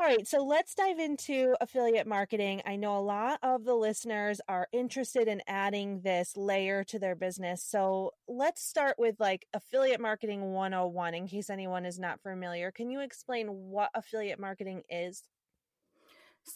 all 0.01 0.07
right, 0.07 0.27
so 0.27 0.43
let's 0.43 0.75
dive 0.75 0.99
into 0.99 1.55
affiliate 1.61 2.07
marketing. 2.07 2.63
I 2.65 2.77
know 2.77 2.97
a 2.97 3.01
lot 3.01 3.39
of 3.43 3.65
the 3.65 3.75
listeners 3.75 4.41
are 4.49 4.67
interested 4.73 5.29
in 5.29 5.43
adding 5.47 6.01
this 6.01 6.39
layer 6.39 6.85
to 6.85 6.99
their 6.99 7.15
business. 7.15 7.63
So 7.63 8.13
let's 8.27 8.63
start 8.63 8.97
with 8.99 9.17
like 9.21 9.47
affiliate 9.53 10.01
marketing 10.01 10.53
101 10.53 11.13
in 11.13 11.29
case 11.29 11.51
anyone 11.51 11.85
is 11.85 11.99
not 11.99 12.23
familiar. 12.23 12.71
Can 12.71 12.89
you 12.89 13.01
explain 13.01 13.49
what 13.49 13.91
affiliate 13.95 14.41
marketing 14.41 14.85
is? 14.89 15.23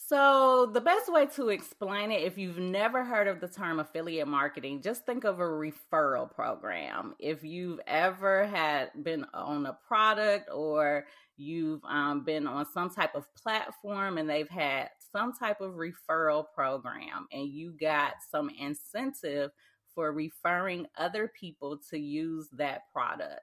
So, 0.06 0.66
the 0.66 0.80
best 0.80 1.12
way 1.12 1.26
to 1.36 1.50
explain 1.50 2.10
it, 2.10 2.22
if 2.22 2.36
you've 2.36 2.58
never 2.58 3.04
heard 3.04 3.28
of 3.28 3.40
the 3.40 3.48
term 3.48 3.80
affiliate 3.80 4.28
marketing, 4.28 4.82
just 4.82 5.06
think 5.06 5.24
of 5.24 5.40
a 5.40 5.44
referral 5.44 6.30
program. 6.30 7.14
If 7.18 7.44
you've 7.44 7.80
ever 7.86 8.46
had 8.46 8.90
been 9.02 9.24
on 9.32 9.66
a 9.66 9.78
product 9.86 10.50
or 10.52 11.06
you've 11.36 11.82
um, 11.84 12.24
been 12.24 12.46
on 12.46 12.66
some 12.72 12.90
type 12.90 13.14
of 13.14 13.32
platform 13.34 14.18
and 14.18 14.28
they've 14.28 14.48
had 14.48 14.88
some 15.12 15.32
type 15.32 15.60
of 15.60 15.74
referral 15.74 16.44
program 16.54 17.26
and 17.32 17.48
you 17.48 17.72
got 17.72 18.14
some 18.30 18.50
incentive 18.58 19.50
for 19.94 20.12
referring 20.12 20.86
other 20.98 21.32
people 21.38 21.78
to 21.90 21.98
use 21.98 22.48
that 22.52 22.82
product. 22.92 23.40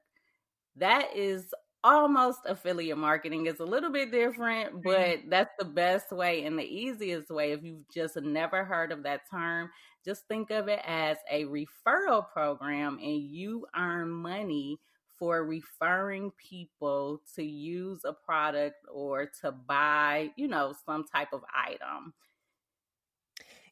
That 0.75 1.15
is 1.15 1.53
almost 1.83 2.39
affiliate 2.45 2.97
marketing. 2.97 3.47
is 3.47 3.59
a 3.59 3.65
little 3.65 3.91
bit 3.91 4.11
different, 4.11 4.83
but 4.83 5.19
that's 5.29 5.53
the 5.57 5.65
best 5.65 6.11
way 6.11 6.45
and 6.45 6.57
the 6.57 6.63
easiest 6.63 7.29
way. 7.29 7.51
If 7.51 7.63
you've 7.63 7.87
just 7.93 8.15
never 8.17 8.63
heard 8.63 8.91
of 8.91 9.03
that 9.03 9.21
term, 9.29 9.69
just 10.03 10.27
think 10.27 10.51
of 10.51 10.67
it 10.67 10.81
as 10.85 11.17
a 11.29 11.45
referral 11.45 12.27
program 12.29 12.97
and 13.01 13.21
you 13.21 13.65
earn 13.75 14.09
money 14.09 14.79
for 15.17 15.45
referring 15.45 16.31
people 16.31 17.21
to 17.35 17.43
use 17.43 18.01
a 18.05 18.13
product 18.13 18.77
or 18.91 19.29
to 19.41 19.51
buy, 19.51 20.31
you 20.35 20.47
know, 20.47 20.73
some 20.85 21.05
type 21.13 21.29
of 21.31 21.43
item. 21.55 22.13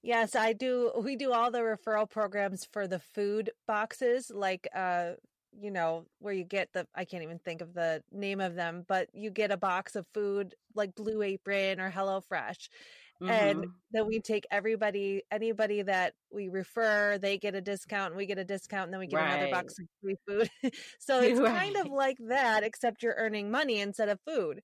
Yes, 0.01 0.35
I 0.35 0.53
do. 0.53 0.91
We 1.03 1.15
do 1.15 1.33
all 1.33 1.51
the 1.51 1.59
referral 1.59 2.09
programs 2.09 2.65
for 2.65 2.87
the 2.87 2.99
food 2.99 3.49
boxes, 3.67 4.31
like, 4.33 4.67
uh, 4.73 5.13
you 5.57 5.71
know, 5.71 6.05
where 6.19 6.33
you 6.33 6.43
get 6.43 6.69
the, 6.73 6.87
I 6.95 7.05
can't 7.05 7.23
even 7.23 7.39
think 7.39 7.61
of 7.61 7.73
the 7.73 8.03
name 8.11 8.41
of 8.41 8.55
them, 8.55 8.85
but 8.87 9.09
you 9.13 9.29
get 9.29 9.51
a 9.51 9.57
box 9.57 9.95
of 9.95 10.05
food 10.13 10.55
like 10.75 10.95
Blue 10.95 11.21
Apron 11.21 11.79
or 11.79 11.89
Hello 11.89 12.21
Fresh. 12.21 12.69
Mm-hmm. 13.21 13.31
And 13.31 13.65
then 13.91 14.07
we 14.07 14.21
take 14.21 14.45
everybody, 14.49 15.23
anybody 15.29 15.81
that 15.81 16.13
we 16.31 16.47
refer, 16.47 17.17
they 17.17 17.37
get 17.37 17.53
a 17.53 17.61
discount, 17.61 18.11
and 18.11 18.17
we 18.17 18.25
get 18.25 18.37
a 18.37 18.45
discount, 18.45 18.85
and 18.85 18.93
then 18.93 18.99
we 18.99 19.07
get 19.07 19.17
right. 19.17 19.33
another 19.33 19.51
box 19.51 19.75
of 19.77 19.87
free 20.01 20.15
food. 20.25 20.49
so 20.99 21.19
it's 21.21 21.39
right. 21.39 21.53
kind 21.53 21.75
of 21.75 21.91
like 21.91 22.17
that, 22.29 22.63
except 22.63 23.03
you're 23.03 23.15
earning 23.17 23.51
money 23.51 23.81
instead 23.81 24.07
of 24.07 24.19
food. 24.25 24.61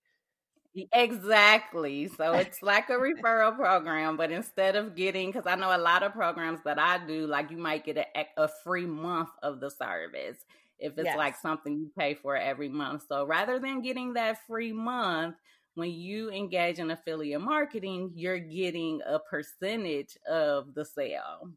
Exactly. 0.94 2.10
So 2.10 2.34
it's 2.34 2.62
like 2.62 2.90
a 2.90 2.94
referral 2.94 3.56
program, 3.56 4.18
but 4.18 4.32
instead 4.32 4.76
of 4.76 4.96
getting, 4.96 5.32
because 5.32 5.48
I 5.48 5.56
know 5.56 5.76
a 5.76 5.78
lot 5.78 6.04
of 6.04 6.12
programs 6.12 6.60
that 6.66 6.78
I 6.78 7.06
do, 7.06 7.28
like 7.28 7.50
you 7.50 7.58
might 7.58 7.86
get 7.86 7.98
a, 7.98 8.26
a 8.38 8.50
free 8.64 8.86
month 8.86 9.30
of 9.42 9.62
the 9.62 9.70
service 9.70 10.38
if 10.80 10.98
it's 10.98 11.06
yes. 11.06 11.18
like 11.18 11.36
something 11.38 11.78
you 11.78 11.92
pay 11.98 12.14
for 12.14 12.36
every 12.36 12.70
month. 12.70 13.04
So 13.08 13.26
rather 13.26 13.60
than 13.60 13.82
getting 13.82 14.14
that 14.14 14.46
free 14.46 14.74
month, 14.74 15.36
when 15.76 15.92
you 15.92 16.32
engage 16.32 16.80
in 16.80 16.92
affiliate 16.92 17.42
marketing, 17.42 18.12
you're 18.16 18.40
getting 18.40 19.02
a 19.06 19.20
percentage 19.20 20.18
of 20.28 20.74
the 20.74 20.86
sale. 20.86 21.52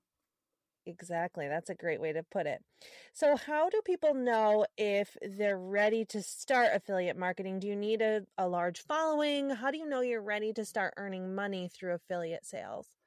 Exactly. 0.86 1.48
That's 1.48 1.68
a 1.70 1.74
great 1.74 2.00
way 2.00 2.12
to 2.12 2.22
put 2.22 2.46
it. 2.46 2.64
So, 3.12 3.36
how 3.36 3.68
do 3.68 3.80
people 3.84 4.14
know 4.14 4.66
if 4.78 5.16
they're 5.20 5.58
ready 5.58 6.04
to 6.06 6.22
start 6.22 6.70
affiliate 6.72 7.16
marketing? 7.16 7.58
Do 7.60 7.66
you 7.68 7.76
need 7.76 8.00
a, 8.00 8.22
a 8.38 8.48
large 8.48 8.80
following? 8.80 9.50
How 9.50 9.70
do 9.70 9.78
you 9.78 9.86
know 9.86 10.00
you're 10.00 10.22
ready 10.22 10.52
to 10.54 10.64
start 10.64 10.94
earning 10.96 11.34
money 11.34 11.68
through 11.68 11.94
affiliate 11.94 12.46
sales? 12.46 12.97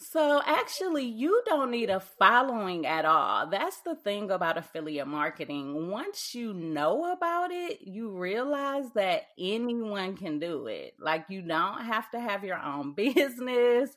So, 0.00 0.40
actually, 0.46 1.06
you 1.06 1.42
don't 1.44 1.72
need 1.72 1.90
a 1.90 1.98
following 1.98 2.86
at 2.86 3.04
all. 3.04 3.48
That's 3.48 3.80
the 3.80 3.96
thing 3.96 4.30
about 4.30 4.56
affiliate 4.56 5.08
marketing. 5.08 5.90
Once 5.90 6.36
you 6.36 6.54
know 6.54 7.12
about 7.12 7.50
it, 7.50 7.80
you 7.80 8.10
realize 8.16 8.92
that 8.94 9.22
anyone 9.36 10.16
can 10.16 10.38
do 10.38 10.68
it. 10.68 10.94
Like, 11.00 11.24
you 11.28 11.42
don't 11.42 11.84
have 11.84 12.08
to 12.12 12.20
have 12.20 12.44
your 12.44 12.60
own 12.62 12.94
business, 12.96 13.90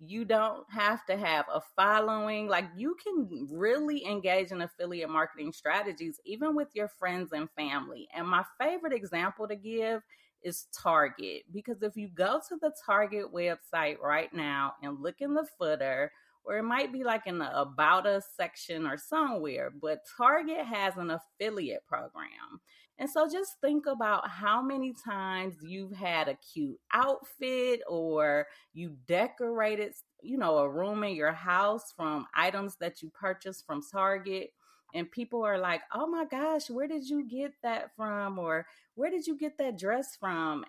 you 0.00 0.24
don't 0.26 0.64
have 0.70 1.04
to 1.06 1.16
have 1.16 1.46
a 1.52 1.62
following. 1.76 2.46
Like, 2.46 2.66
you 2.76 2.94
can 3.02 3.48
really 3.50 4.04
engage 4.04 4.50
in 4.52 4.60
affiliate 4.60 5.08
marketing 5.10 5.52
strategies, 5.52 6.20
even 6.26 6.54
with 6.54 6.68
your 6.74 6.88
friends 6.88 7.32
and 7.32 7.48
family. 7.56 8.06
And 8.14 8.28
my 8.28 8.44
favorite 8.60 8.92
example 8.92 9.48
to 9.48 9.56
give 9.56 10.02
is 10.42 10.66
Target. 10.76 11.42
Because 11.52 11.82
if 11.82 11.96
you 11.96 12.08
go 12.08 12.40
to 12.48 12.56
the 12.60 12.72
Target 12.84 13.32
website 13.32 13.98
right 14.00 14.32
now 14.32 14.74
and 14.82 15.00
look 15.00 15.16
in 15.20 15.34
the 15.34 15.46
footer, 15.58 16.12
or 16.44 16.56
it 16.56 16.62
might 16.62 16.92
be 16.92 17.04
like 17.04 17.26
in 17.26 17.38
the 17.38 17.60
About 17.60 18.06
Us 18.06 18.24
section 18.36 18.86
or 18.86 18.96
somewhere, 18.96 19.70
but 19.70 20.00
Target 20.16 20.64
has 20.64 20.96
an 20.96 21.10
affiliate 21.10 21.84
program. 21.86 22.60
And 22.98 23.08
so 23.08 23.28
just 23.30 23.60
think 23.60 23.86
about 23.86 24.28
how 24.28 24.60
many 24.60 24.92
times 25.04 25.54
you've 25.62 25.92
had 25.92 26.26
a 26.26 26.38
cute 26.52 26.78
outfit 26.92 27.80
or 27.88 28.46
you 28.72 28.96
decorated, 29.06 29.92
you 30.20 30.36
know, 30.36 30.58
a 30.58 30.68
room 30.68 31.04
in 31.04 31.14
your 31.14 31.32
house 31.32 31.92
from 31.96 32.26
items 32.34 32.76
that 32.80 33.00
you 33.00 33.10
purchased 33.10 33.64
from 33.66 33.82
Target 33.92 34.50
and 34.94 35.10
people 35.10 35.44
are 35.44 35.58
like, 35.58 35.82
"Oh 35.92 36.06
my 36.06 36.24
gosh, 36.24 36.70
where 36.70 36.88
did 36.88 37.08
you 37.08 37.24
get 37.24 37.54
that 37.62 37.94
from?" 37.96 38.38
or 38.38 38.66
"Where 38.94 39.10
did 39.10 39.26
you 39.26 39.36
get 39.36 39.58
that 39.58 39.78
dress 39.78 40.16
from?" 40.16 40.64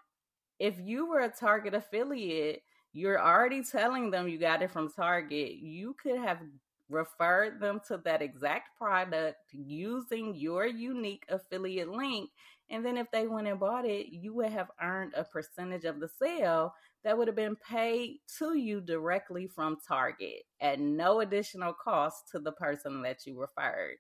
If 0.60 0.80
you 0.80 1.08
were 1.08 1.22
a 1.22 1.30
Target 1.30 1.74
affiliate, 1.74 2.64
you're 2.94 3.22
already 3.22 3.64
telling 3.64 4.12
them 4.12 4.28
you 4.28 4.38
got 4.38 4.62
it 4.62 4.72
from 4.72 4.92
Target. 4.92 5.54
You 5.54 5.96
could 6.02 6.18
have 6.18 6.40
referred 6.90 7.60
them 7.60 7.80
to 7.88 7.98
that 7.98 8.22
exact 8.22 8.78
product 8.78 9.38
using 9.54 10.36
your 10.36 10.66
unique 10.66 11.26
affiliate 11.30 11.90
link. 11.90 12.32
And 12.70 12.86
then 12.86 12.98
if 12.98 13.10
they 13.12 13.28
went 13.28 13.48
and 13.48 13.60
bought 13.60 13.86
it, 13.86 14.08
you 14.08 14.34
would 14.34 14.50
have 14.52 14.72
earned 14.82 15.14
a 15.16 15.24
percentage 15.24 15.86
of 15.86 16.00
the 16.00 16.10
sale 16.10 16.74
that 17.04 17.18
would 17.18 17.28
have 17.28 17.36
been 17.36 17.56
paid 17.56 18.20
to 18.38 18.58
you 18.58 18.82
directly 18.82 19.48
from 19.48 19.78
Target 19.88 20.44
at 20.60 20.80
no 20.80 21.22
additional 21.22 21.74
cost 21.74 22.28
to 22.32 22.40
the 22.40 22.52
person 22.52 23.02
that 23.04 23.26
you 23.26 23.40
referred. 23.40 23.98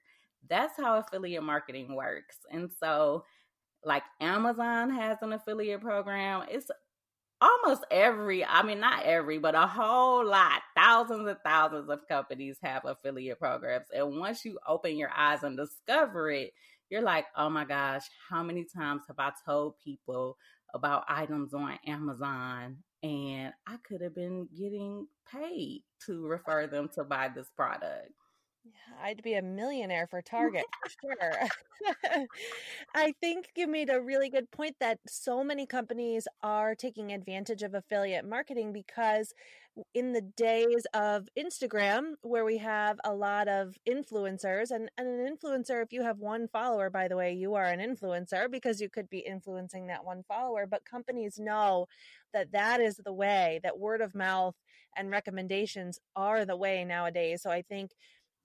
That's 0.48 0.78
how 0.78 0.98
affiliate 1.00 1.44
marketing 1.44 1.96
works. 1.96 2.38
And 2.52 2.70
so, 2.80 3.26
like 3.84 4.04
Amazon 4.20 4.92
has 4.92 5.18
an 5.22 5.34
affiliate 5.34 5.82
program, 5.82 6.44
it's 6.50 6.70
almost 7.42 7.86
every, 7.92 8.44
I 8.44 8.64
mean, 8.64 8.80
not 8.80 9.04
every, 9.04 9.38
but 9.38 9.56
a 9.56 9.68
whole 9.68 10.26
lot, 10.26 10.62
thousands 10.76 11.28
and 11.28 11.38
thousands 11.46 11.90
of 11.90 12.08
companies 12.08 12.58
have 12.62 12.84
affiliate 12.86 13.40
programs. 13.40 13.86
And 13.96 14.20
once 14.20 14.44
you 14.44 14.60
open 14.68 14.98
your 14.98 15.12
eyes 15.16 15.44
and 15.44 15.58
discover 15.58 16.32
it, 16.32 16.52
you're 16.90 17.02
like, 17.02 17.26
oh 17.38 17.50
my 17.50 17.66
gosh, 17.66 18.04
how 18.30 18.44
many 18.44 18.66
times 18.76 19.04
have 19.08 19.20
I 19.20 19.32
told 19.46 19.76
people 19.84 20.38
about 20.74 21.06
items 21.08 21.54
on 21.54 21.78
Amazon 21.88 22.78
and 23.04 23.54
I 23.68 23.78
could 23.88 24.02
have 24.02 24.16
been 24.16 24.48
getting 24.58 25.08
paid 25.32 25.84
to 26.06 26.26
refer 26.28 26.68
them 26.68 26.90
to 26.96 27.04
buy 27.04 27.30
this 27.34 27.50
product? 27.56 28.12
I'd 29.02 29.24
be 29.24 29.34
a 29.34 29.42
millionaire 29.42 30.08
for 30.08 30.22
Target 30.22 30.66
for 30.82 30.90
sure. 31.02 31.48
I 32.96 33.14
think 33.22 33.50
you 33.56 33.68
made 33.68 33.90
a 33.90 34.02
really 34.02 34.30
good 34.30 34.52
point 34.52 34.76
that 34.80 35.00
so 35.08 35.44
many 35.44 35.66
companies 35.66 36.28
are 36.44 36.76
taking 36.76 37.12
advantage 37.12 37.64
of 37.64 37.74
affiliate 37.74 38.26
marketing 38.26 38.74
because 38.74 39.34
in 39.94 40.14
the 40.14 40.22
days 40.22 40.86
of 40.94 41.30
Instagram, 41.38 42.14
where 42.22 42.44
we 42.44 42.58
have 42.58 43.00
a 43.06 43.14
lot 43.14 43.48
of 43.48 43.78
influencers, 43.88 44.72
and, 44.72 44.90
and 44.98 45.08
an 45.08 45.38
influencer, 45.38 45.82
if 45.82 45.94
you 45.94 46.04
have 46.04 46.20
one 46.20 46.48
follower, 46.48 46.90
by 46.90 47.08
the 47.08 47.16
way, 47.16 47.34
you 47.34 47.54
are 47.54 47.66
an 47.66 47.80
influencer 47.80 48.52
because 48.52 48.82
you 48.82 48.90
could 48.90 49.10
be 49.10 49.20
influencing 49.20 49.88
that 49.88 50.04
one 50.04 50.24
follower. 50.28 50.66
But 50.66 50.86
companies 50.86 51.40
know 51.40 51.88
that 52.34 52.52
that 52.52 52.82
is 52.82 52.98
the 52.98 53.14
way, 53.14 53.60
that 53.64 53.80
word 53.80 54.02
of 54.02 54.16
mouth 54.16 54.56
and 54.98 55.12
recommendations 55.12 56.00
are 56.16 56.46
the 56.46 56.58
way 56.58 56.84
nowadays. 56.84 57.42
So 57.42 57.50
I 57.50 57.62
think 57.62 57.92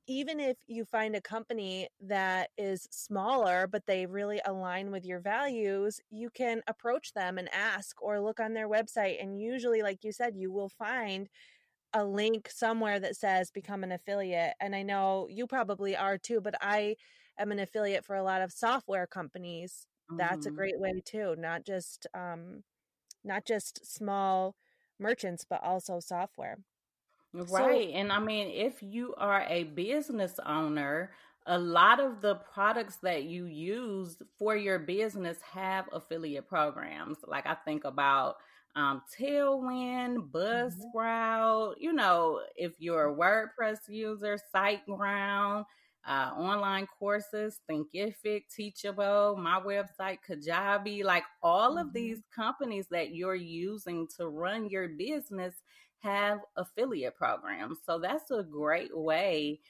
even 0.07 0.39
if 0.39 0.57
you 0.67 0.85
find 0.85 1.17
a 1.17 1.21
company 1.21 1.89
that 2.01 2.51
is 2.59 2.87
smaller 2.91 3.67
but 3.67 3.87
they 3.87 4.07
really 4.07 4.41
align 4.45 4.91
with 4.91 5.05
your 5.05 5.21
values 5.21 6.01
you 6.11 6.31
can 6.31 6.63
approach 6.67 7.13
them 7.15 7.39
and 7.39 7.49
ask 7.53 8.03
or 8.03 8.21
look 8.21 8.41
on 8.41 8.53
their 8.55 8.69
website 8.69 9.23
and 9.23 9.41
usually 9.41 9.83
like 9.83 10.05
you 10.05 10.13
said 10.13 10.35
you 10.37 10.53
will 10.53 10.69
find 10.69 11.29
a 11.95 12.05
link 12.05 12.51
somewhere 12.51 12.99
that 12.99 13.17
says 13.17 13.51
become 13.51 13.83
an 13.83 13.93
affiliate 13.93 14.55
and 14.61 14.75
i 14.75 14.83
know 14.83 15.27
you 15.31 15.47
probably 15.47 15.97
are 15.97 16.19
too 16.19 16.41
but 16.41 16.55
i 16.61 16.95
am 17.39 17.53
an 17.53 17.59
affiliate 17.59 18.05
for 18.05 18.17
a 18.17 18.23
lot 18.23 18.43
of 18.43 18.53
software 18.53 19.07
companies 19.07 19.87
mm-hmm. 20.11 20.19
that's 20.19 20.47
a 20.47 20.49
mm-hmm. 20.49 20.57
great 20.57 20.79
way 20.79 21.03
too 21.05 21.35
not 21.39 21.65
just 21.65 22.07
um 22.15 22.63
not 23.25 23.45
just 23.47 23.81
small 23.85 24.55
merchants 24.99 25.47
but 25.49 25.63
also 25.63 25.99
software 25.99 26.59
Right. 27.35 27.91
So, 27.91 27.95
and 27.95 28.13
I 28.13 28.21
mean, 28.21 28.49
if 28.49 28.83
you 28.83 29.15
are 29.19 29.45
a 29.49 29.65
business 29.65 30.39
owner, 30.47 31.11
a 31.47 31.59
lot 31.59 32.01
of 32.01 32.21
the 32.23 32.37
products 32.37 32.97
that 33.03 33.25
you 33.25 33.47
use 33.47 34.17
for 34.39 34.57
your 34.57 34.79
business 34.79 35.39
have 35.43 35.87
affiliate 35.93 36.49
programs. 36.49 37.19
Like 37.27 37.47
I 37.47 37.55
think 37.55 37.85
about 37.85 38.37
um, 38.77 39.03
Tailwind, 39.19 40.17
mm-hmm. 40.17 40.37
Buzzsprout, 40.37 41.71
mm-hmm. 41.71 41.83
you 41.83 41.93
know, 41.93 42.41
if 42.57 42.73
you're 42.79 43.11
a 43.11 43.15
WordPress 43.15 43.89
user, 43.89 44.39
SiteGround, 44.55 45.65
uh, 46.07 46.33
online 46.37 46.87
courses, 46.99 47.61
Thinkific, 47.71 48.43
Teachable, 48.55 49.37
my 49.37 49.61
website, 49.61 50.19
Kajabi, 50.29 51.05
like 51.05 51.25
all 51.43 51.71
mm-hmm. 51.71 51.89
of 51.89 51.93
these 51.93 52.21
companies 52.35 52.87
that 52.91 53.15
you're 53.15 53.35
using 53.35 54.07
to 54.17 54.29
run 54.29 54.69
your 54.69 54.89
business 54.89 55.55
have 56.05 56.39
affiliate 56.57 57.17
programs. 57.17 57.79
So 57.85 57.99
that's 57.99 58.31
a 58.31 58.43
great 58.43 58.97
way 58.97 59.61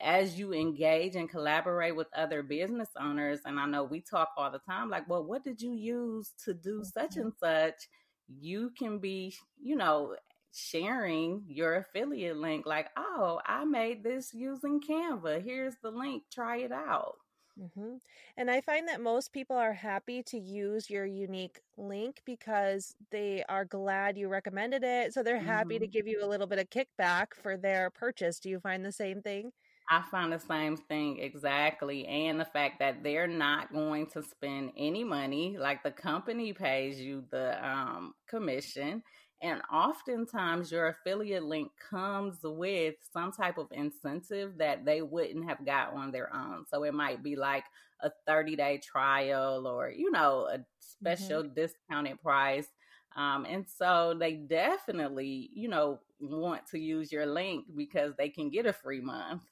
as 0.00 0.38
you 0.38 0.52
engage 0.52 1.16
and 1.16 1.28
collaborate 1.28 1.96
with 1.96 2.06
other 2.14 2.42
business 2.42 2.88
owners. 3.00 3.40
And 3.44 3.58
I 3.58 3.66
know 3.66 3.84
we 3.84 4.00
talk 4.00 4.30
all 4.36 4.50
the 4.50 4.60
time 4.60 4.88
like, 4.90 5.08
well, 5.08 5.24
what 5.24 5.42
did 5.42 5.60
you 5.60 5.72
use 5.72 6.32
to 6.44 6.54
do 6.54 6.84
such 6.84 7.12
mm-hmm. 7.12 7.22
and 7.22 7.32
such? 7.40 7.88
You 8.28 8.70
can 8.78 8.98
be, 8.98 9.34
you 9.60 9.76
know, 9.76 10.14
sharing 10.52 11.44
your 11.48 11.76
affiliate 11.76 12.36
link 12.36 12.64
like, 12.64 12.88
oh, 12.96 13.40
I 13.44 13.64
made 13.64 14.02
this 14.02 14.32
using 14.32 14.80
Canva. 14.80 15.44
Here's 15.44 15.74
the 15.82 15.90
link, 15.90 16.24
try 16.32 16.58
it 16.58 16.72
out. 16.72 17.16
Mm-hmm. 17.60 17.96
And 18.36 18.50
I 18.50 18.60
find 18.60 18.86
that 18.88 19.00
most 19.00 19.32
people 19.32 19.56
are 19.56 19.72
happy 19.72 20.22
to 20.24 20.38
use 20.38 20.90
your 20.90 21.06
unique 21.06 21.60
link 21.76 22.20
because 22.26 22.94
they 23.10 23.44
are 23.48 23.64
glad 23.64 24.18
you 24.18 24.28
recommended 24.28 24.84
it. 24.84 25.14
So 25.14 25.22
they're 25.22 25.38
happy 25.38 25.76
mm-hmm. 25.76 25.84
to 25.84 25.88
give 25.88 26.06
you 26.06 26.22
a 26.22 26.28
little 26.28 26.46
bit 26.46 26.58
of 26.58 26.68
kickback 26.68 27.28
for 27.42 27.56
their 27.56 27.90
purchase. 27.90 28.38
Do 28.38 28.50
you 28.50 28.60
find 28.60 28.84
the 28.84 28.92
same 28.92 29.22
thing? 29.22 29.52
I 29.88 30.02
find 30.10 30.32
the 30.32 30.40
same 30.40 30.76
thing 30.76 31.18
exactly. 31.20 32.06
And 32.06 32.40
the 32.40 32.44
fact 32.44 32.80
that 32.80 33.02
they're 33.02 33.28
not 33.28 33.72
going 33.72 34.06
to 34.08 34.22
spend 34.22 34.72
any 34.76 35.04
money, 35.04 35.56
like 35.58 35.82
the 35.82 35.92
company 35.92 36.52
pays 36.52 37.00
you 37.00 37.24
the 37.30 37.66
um, 37.66 38.14
commission 38.28 39.02
and 39.42 39.60
oftentimes, 39.70 40.72
your 40.72 40.88
affiliate 40.88 41.44
link 41.44 41.70
comes 41.90 42.38
with 42.42 42.94
some 43.12 43.32
type 43.32 43.58
of 43.58 43.66
incentive 43.70 44.56
that 44.58 44.84
they 44.84 45.02
wouldn't 45.02 45.48
have 45.48 45.64
got 45.64 45.92
on 45.92 46.10
their 46.10 46.34
own. 46.34 46.64
So 46.70 46.84
it 46.84 46.94
might 46.94 47.22
be 47.22 47.36
like 47.36 47.64
a 48.00 48.10
30 48.26 48.56
day 48.56 48.80
trial 48.82 49.66
or, 49.66 49.90
you 49.90 50.10
know, 50.10 50.48
a 50.50 50.60
special 50.80 51.42
mm-hmm. 51.42 51.54
discounted 51.54 52.20
price. 52.22 52.68
Um, 53.14 53.46
and 53.46 53.66
so 53.68 54.14
they 54.18 54.34
definitely, 54.34 55.50
you 55.54 55.68
know, 55.68 56.00
want 56.18 56.66
to 56.68 56.78
use 56.78 57.12
your 57.12 57.26
link 57.26 57.66
because 57.74 58.14
they 58.16 58.30
can 58.30 58.50
get 58.50 58.66
a 58.66 58.72
free 58.72 59.00
month. 59.00 59.42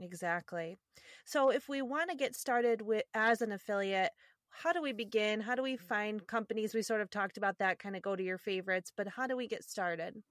Exactly. 0.00 0.76
So 1.24 1.50
if 1.50 1.68
we 1.68 1.82
want 1.82 2.10
to 2.10 2.16
get 2.16 2.34
started 2.34 2.82
with 2.82 3.04
as 3.14 3.42
an 3.42 3.52
affiliate, 3.52 4.10
how 4.62 4.72
do 4.72 4.80
we 4.80 4.92
begin? 4.92 5.40
How 5.40 5.54
do 5.54 5.62
we 5.62 5.76
find 5.76 6.26
companies? 6.26 6.74
We 6.74 6.82
sort 6.82 7.00
of 7.00 7.10
talked 7.10 7.36
about 7.36 7.58
that, 7.58 7.78
kind 7.78 7.96
of 7.96 8.02
go 8.02 8.16
to 8.16 8.22
your 8.22 8.38
favorites, 8.38 8.92
but 8.96 9.08
how 9.08 9.26
do 9.26 9.36
we 9.36 9.48
get 9.48 9.64
started? 9.64 10.22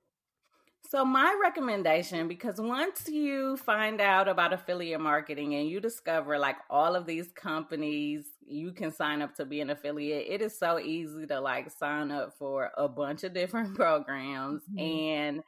So, 0.90 1.06
my 1.06 1.38
recommendation 1.42 2.28
because 2.28 2.60
once 2.60 3.08
you 3.08 3.58
find 3.58 4.02
out 4.02 4.28
about 4.28 4.54
affiliate 4.54 5.00
marketing 5.00 5.56
and 5.56 5.68
you 5.68 5.80
discover 5.80 6.38
like 6.38 6.58
all 6.70 6.96
of 6.96 7.06
these 7.06 7.32
companies 7.32 8.26
you 8.46 8.74
can 8.74 8.92
sign 8.92 9.22
up 9.22 9.34
to 9.36 9.46
be 9.46 9.62
an 9.62 9.70
affiliate, 9.70 10.26
it 10.28 10.42
is 10.42 10.58
so 10.58 10.80
easy 10.80 11.26
to 11.28 11.40
like 11.40 11.72
sign 11.72 12.12
up 12.12 12.34
for 12.38 12.72
a 12.78 12.88
bunch 12.88 13.24
of 13.24 13.34
different 13.34 13.76
programs. 13.76 14.62
Mm-hmm. 14.64 14.80
And 14.80 15.44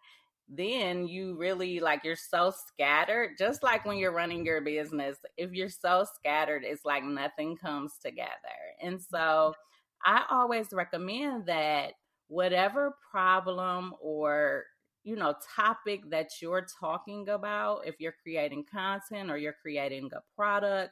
then 0.47 1.07
you 1.07 1.35
really 1.35 1.79
like 1.79 2.03
you're 2.03 2.15
so 2.15 2.51
scattered 2.67 3.31
just 3.37 3.63
like 3.63 3.83
when 3.85 3.97
you're 3.97 4.11
running 4.11 4.45
your 4.45 4.61
business 4.61 5.17
if 5.37 5.51
you're 5.53 5.69
so 5.69 6.05
scattered 6.15 6.63
it's 6.63 6.85
like 6.85 7.03
nothing 7.03 7.57
comes 7.57 7.93
together. 8.03 8.29
And 8.81 9.01
so 9.01 9.53
i 10.05 10.23
always 10.29 10.67
recommend 10.71 11.45
that 11.47 11.93
whatever 12.27 12.95
problem 13.11 13.93
or 14.01 14.65
you 15.03 15.15
know 15.15 15.35
topic 15.55 16.09
that 16.09 16.29
you're 16.41 16.65
talking 16.79 17.29
about 17.29 17.81
if 17.85 17.95
you're 17.99 18.15
creating 18.23 18.65
content 18.71 19.29
or 19.31 19.37
you're 19.37 19.55
creating 19.61 20.09
a 20.13 20.21
product 20.35 20.91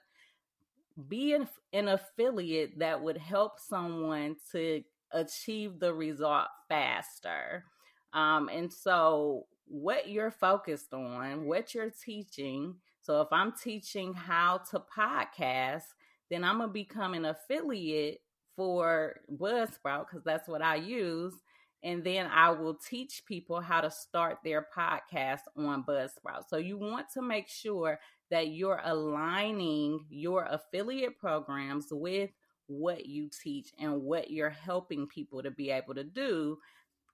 be 1.10 1.34
an, 1.34 1.48
an 1.74 1.88
affiliate 1.88 2.78
that 2.78 3.02
would 3.02 3.18
help 3.18 3.60
someone 3.60 4.36
to 4.52 4.84
achieve 5.12 5.80
the 5.80 5.92
result 5.94 6.48
faster 6.70 7.66
um, 8.14 8.50
and 8.50 8.72
so, 8.72 9.48
what 9.66 10.08
you're 10.10 10.32
focused 10.32 10.94
on, 10.94 11.46
what 11.46 11.74
you're 11.74 11.92
teaching. 12.06 12.76
So, 13.02 13.22
if 13.22 13.28
I'm 13.32 13.54
teaching 13.54 14.14
how 14.14 14.62
to 14.72 14.84
podcast, 14.96 15.84
then 16.30 16.44
I'm 16.44 16.58
going 16.58 16.70
to 16.70 16.74
become 16.74 17.16
an 17.16 17.26
affiliate 17.26 18.20
for 18.56 19.16
Buzzsprout 19.32 20.06
because 20.08 20.24
that's 20.24 20.48
what 20.48 20.62
I 20.62 20.76
use. 20.76 21.34
And 21.82 22.04
then 22.04 22.28
I 22.28 22.52
will 22.52 22.76
teach 22.76 23.24
people 23.28 23.60
how 23.60 23.82
to 23.82 23.92
start 23.92 24.38
their 24.44 24.68
podcast 24.76 25.42
on 25.58 25.84
Buzzsprout. 25.84 26.44
So, 26.48 26.58
you 26.58 26.78
want 26.78 27.08
to 27.16 27.22
make 27.24 27.50
sure 27.50 28.00
that 28.30 28.50
you're 28.50 28.82
aligning 28.84 30.06
your 30.10 30.48
affiliate 30.50 31.18
programs 31.18 31.88
with 31.92 32.30
what 32.68 33.06
you 33.06 33.30
teach 33.44 33.72
and 33.80 34.02
what 34.02 34.32
you're 34.32 34.50
helping 34.50 35.08
people 35.08 35.44
to 35.44 35.52
be 35.52 35.70
able 35.72 35.96
to 35.96 36.04
do 36.04 36.58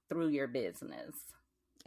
through 0.09 0.29
your 0.29 0.47
business. 0.47 1.15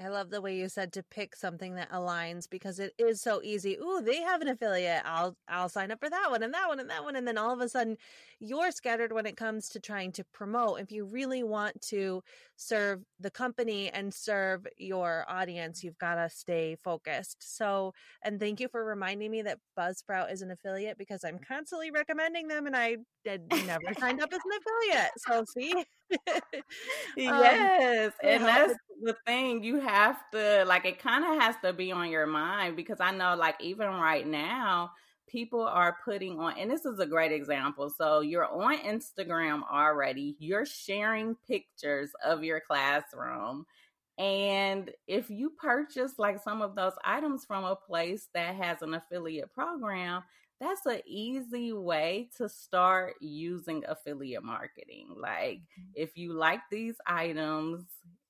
I 0.03 0.09
love 0.09 0.31
the 0.31 0.41
way 0.41 0.57
you 0.57 0.69
said 0.69 0.93
to 0.95 1.03
pick 1.03 1.37
something 1.37 1.75
that 1.77 1.91
aligns 1.91 2.49
because 2.49 2.79
it 2.79 2.93
is 2.99 3.21
so 3.21 3.41
easy. 3.43 3.77
Ooh, 3.77 4.03
they 4.05 4.21
have 4.21 4.41
an 4.41 4.49
affiliate. 4.49 5.03
I'll 5.05 5.37
I'll 5.49 5.69
sign 5.69 5.91
up 5.91 6.01
for 6.01 6.11
that 6.11 6.31
one 6.31 6.43
and 6.43 6.53
that 6.55 6.69
one 6.69 6.81
and 6.81 6.91
that 6.91 7.05
one 7.05 7.17
and 7.17 7.27
then 7.27 7.39
all 7.39 7.53
of 7.53 7.61
a 7.61 7.69
sudden 7.69 7.97
you're 8.41 8.73
scattered 8.73 9.13
when 9.13 9.27
it 9.27 9.37
comes 9.37 9.69
to 9.71 9.81
trying 9.81 10.11
to 10.13 10.25
promote. 10.25 10.81
If 10.81 10.91
you 10.91 11.05
really 11.05 11.45
want 11.45 11.81
to 11.83 12.23
serve 12.57 13.03
the 13.21 13.31
company 13.31 13.89
and 13.91 14.13
serve 14.13 14.67
your 14.79 15.25
audience, 15.29 15.85
you've 15.85 15.99
got 15.99 16.17
to 16.17 16.29
stay 16.29 16.77
focused. 16.83 17.57
So, 17.57 17.95
and 18.25 18.41
thank 18.41 18.59
you 18.59 18.69
for 18.69 18.85
reminding 18.85 19.31
me 19.31 19.43
that 19.43 19.59
Buzzsprout 19.79 20.33
is 20.33 20.43
an 20.43 20.51
affiliate 20.51 20.99
because 20.99 21.25
I'm 21.25 21.39
constantly 21.39 21.91
recommending 21.93 22.49
them 22.49 22.67
and 22.67 22.77
I 22.77 22.97
did 23.25 23.43
never 23.67 23.95
signed 23.99 24.21
up 24.21 24.33
as 24.33 24.41
an 24.45 24.59
affiliate. 24.59 25.13
So, 25.19 25.45
see? 25.57 25.85
um, 26.29 26.63
yes. 27.17 28.13
and 28.23 28.45
that's 28.45 28.75
the 29.03 29.17
thing. 29.27 29.63
You 29.63 29.81
have 29.81 30.19
to, 30.33 30.65
like, 30.67 30.85
it 30.85 30.99
kind 30.99 31.25
of 31.25 31.43
has 31.43 31.55
to 31.65 31.73
be 31.73 31.93
on 31.93 32.11
your 32.11 32.27
mind 32.27 32.77
because 32.77 32.99
I 33.01 33.13
know, 33.13 33.37
like, 33.37 33.57
even 33.61 33.89
right 33.89 34.27
now, 34.27 34.91
people 35.29 35.63
are 35.63 35.97
putting 36.05 36.39
on, 36.39 36.59
and 36.59 36.71
this 36.71 36.85
is 36.85 36.99
a 36.99 37.07
great 37.07 37.33
example. 37.33 37.89
So 37.91 38.21
you're 38.21 38.47
on 38.47 38.79
Instagram 38.79 39.63
already, 39.71 40.37
you're 40.39 40.67
sharing 40.67 41.37
pictures 41.49 42.11
of 42.25 42.45
your 42.45 42.61
classroom. 42.61 43.65
And 44.19 44.91
if 45.07 45.31
you 45.31 45.51
purchase 45.51 46.13
like 46.19 46.43
some 46.43 46.61
of 46.61 46.75
those 46.75 46.93
items 47.03 47.47
from 47.47 47.65
a 47.65 47.75
place 47.75 48.29
that 48.35 48.55
has 48.57 48.83
an 48.83 48.93
affiliate 48.93 49.53
program, 49.55 50.23
that's 50.61 50.85
an 50.87 51.01
easy 51.07 51.73
way 51.73 52.29
to 52.37 52.49
start 52.49 53.15
using 53.21 53.83
affiliate 53.89 54.45
marketing. 54.45 55.09
Like, 55.17 55.59
mm-hmm. 55.59 55.93
if 55.95 56.17
you 56.17 56.35
like 56.35 56.61
these 56.71 56.97
items, 57.07 57.85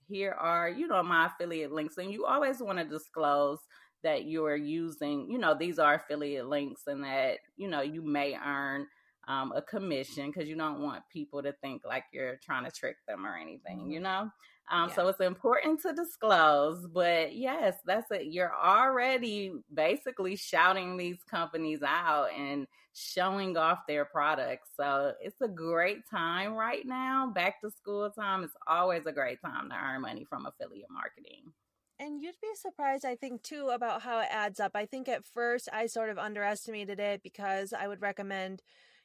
here 0.08 0.32
are, 0.32 0.68
you 0.68 0.86
know, 0.86 1.02
my 1.02 1.26
affiliate 1.26 1.72
links. 1.72 1.98
And 1.98 2.12
you 2.12 2.26
always 2.26 2.60
want 2.60 2.78
to 2.78 2.84
disclose 2.84 3.58
that 4.02 4.26
you're 4.26 4.56
using, 4.56 5.28
you 5.30 5.38
know, 5.38 5.54
these 5.54 5.78
are 5.78 5.94
affiliate 5.94 6.46
links 6.46 6.82
and 6.86 7.04
that, 7.04 7.38
you 7.56 7.68
know, 7.68 7.82
you 7.82 8.02
may 8.02 8.34
earn 8.34 8.86
um, 9.28 9.52
a 9.54 9.62
commission 9.62 10.30
because 10.30 10.48
you 10.48 10.56
don't 10.56 10.80
want 10.80 11.02
people 11.12 11.42
to 11.42 11.52
think 11.62 11.82
like 11.84 12.04
you're 12.12 12.36
trying 12.44 12.64
to 12.64 12.70
trick 12.70 12.96
them 13.06 13.24
or 13.26 13.36
anything, 13.36 13.90
you 13.90 14.00
mm-hmm. 14.00 14.04
know? 14.04 14.30
Um, 14.70 14.88
yeah. 14.88 14.94
So 14.94 15.08
it's 15.08 15.20
important 15.20 15.80
to 15.82 15.92
disclose. 15.92 16.86
But 16.86 17.34
yes, 17.34 17.76
that's 17.84 18.10
it. 18.10 18.26
You're 18.26 18.54
already 18.54 19.52
basically 19.72 20.36
shouting 20.36 20.96
these 20.96 21.18
companies 21.28 21.80
out 21.86 22.28
and 22.36 22.66
showing 22.94 23.56
off 23.56 23.80
their 23.88 24.04
products. 24.04 24.70
So 24.76 25.12
it's 25.20 25.40
a 25.40 25.48
great 25.48 26.08
time 26.10 26.54
right 26.54 26.86
now. 26.86 27.30
Back 27.34 27.60
to 27.62 27.70
school 27.70 28.10
time 28.10 28.44
is 28.44 28.50
always 28.66 29.06
a 29.06 29.12
great 29.12 29.40
time 29.40 29.70
to 29.70 29.76
earn 29.76 30.02
money 30.02 30.24
from 30.28 30.46
affiliate 30.46 30.90
marketing. 30.90 31.52
And 31.98 32.20
you'd 32.20 32.40
be 32.42 32.48
surprised, 32.56 33.04
I 33.04 33.14
think, 33.14 33.42
too, 33.42 33.68
about 33.68 34.02
how 34.02 34.18
it 34.18 34.28
adds 34.28 34.58
up. 34.58 34.72
I 34.74 34.86
think 34.86 35.08
at 35.08 35.24
first 35.24 35.68
I 35.72 35.86
sort 35.86 36.10
of 36.10 36.18
underestimated 36.18 36.98
it 36.98 37.22
because 37.22 37.72
I 37.72 37.86
would 37.86 38.02
recommend, 38.02 38.60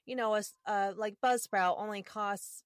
you 0.08 0.16
know, 0.16 0.36
a, 0.36 0.42
uh, 0.66 0.94
like 0.96 1.16
Buzzsprout 1.24 1.76
only 1.78 2.02
costs 2.02 2.64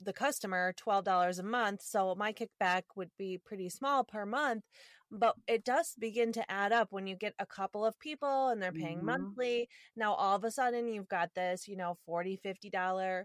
the 0.00 0.12
customer 0.12 0.72
$12 0.74 1.38
a 1.38 1.42
month. 1.42 1.82
So 1.82 2.14
my 2.16 2.32
kickback 2.32 2.82
would 2.96 3.10
be 3.18 3.38
pretty 3.44 3.68
small 3.68 4.04
per 4.04 4.24
month. 4.24 4.64
But 5.10 5.36
it 5.46 5.64
does 5.64 5.94
begin 5.98 6.32
to 6.32 6.50
add 6.50 6.70
up 6.70 6.88
when 6.90 7.06
you 7.06 7.16
get 7.16 7.34
a 7.38 7.46
couple 7.46 7.84
of 7.84 7.98
people 7.98 8.48
and 8.48 8.62
they're 8.62 8.72
paying 8.72 8.98
mm-hmm. 8.98 9.06
monthly. 9.06 9.68
Now, 9.96 10.12
all 10.12 10.36
of 10.36 10.44
a 10.44 10.50
sudden, 10.50 10.86
you've 10.86 11.08
got 11.08 11.30
this, 11.34 11.66
you 11.66 11.76
know, 11.76 11.96
$40, 12.08 12.38
$50 12.44 13.24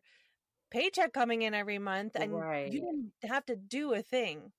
paycheck 0.71 1.13
coming 1.13 1.43
in 1.43 1.53
every 1.53 1.77
month 1.77 2.15
and 2.15 2.33
right. 2.33 2.71
you 2.71 2.79
didn't 2.79 3.31
have 3.31 3.45
to 3.45 3.55
do 3.55 3.93
a 3.93 4.01
thing 4.01 4.51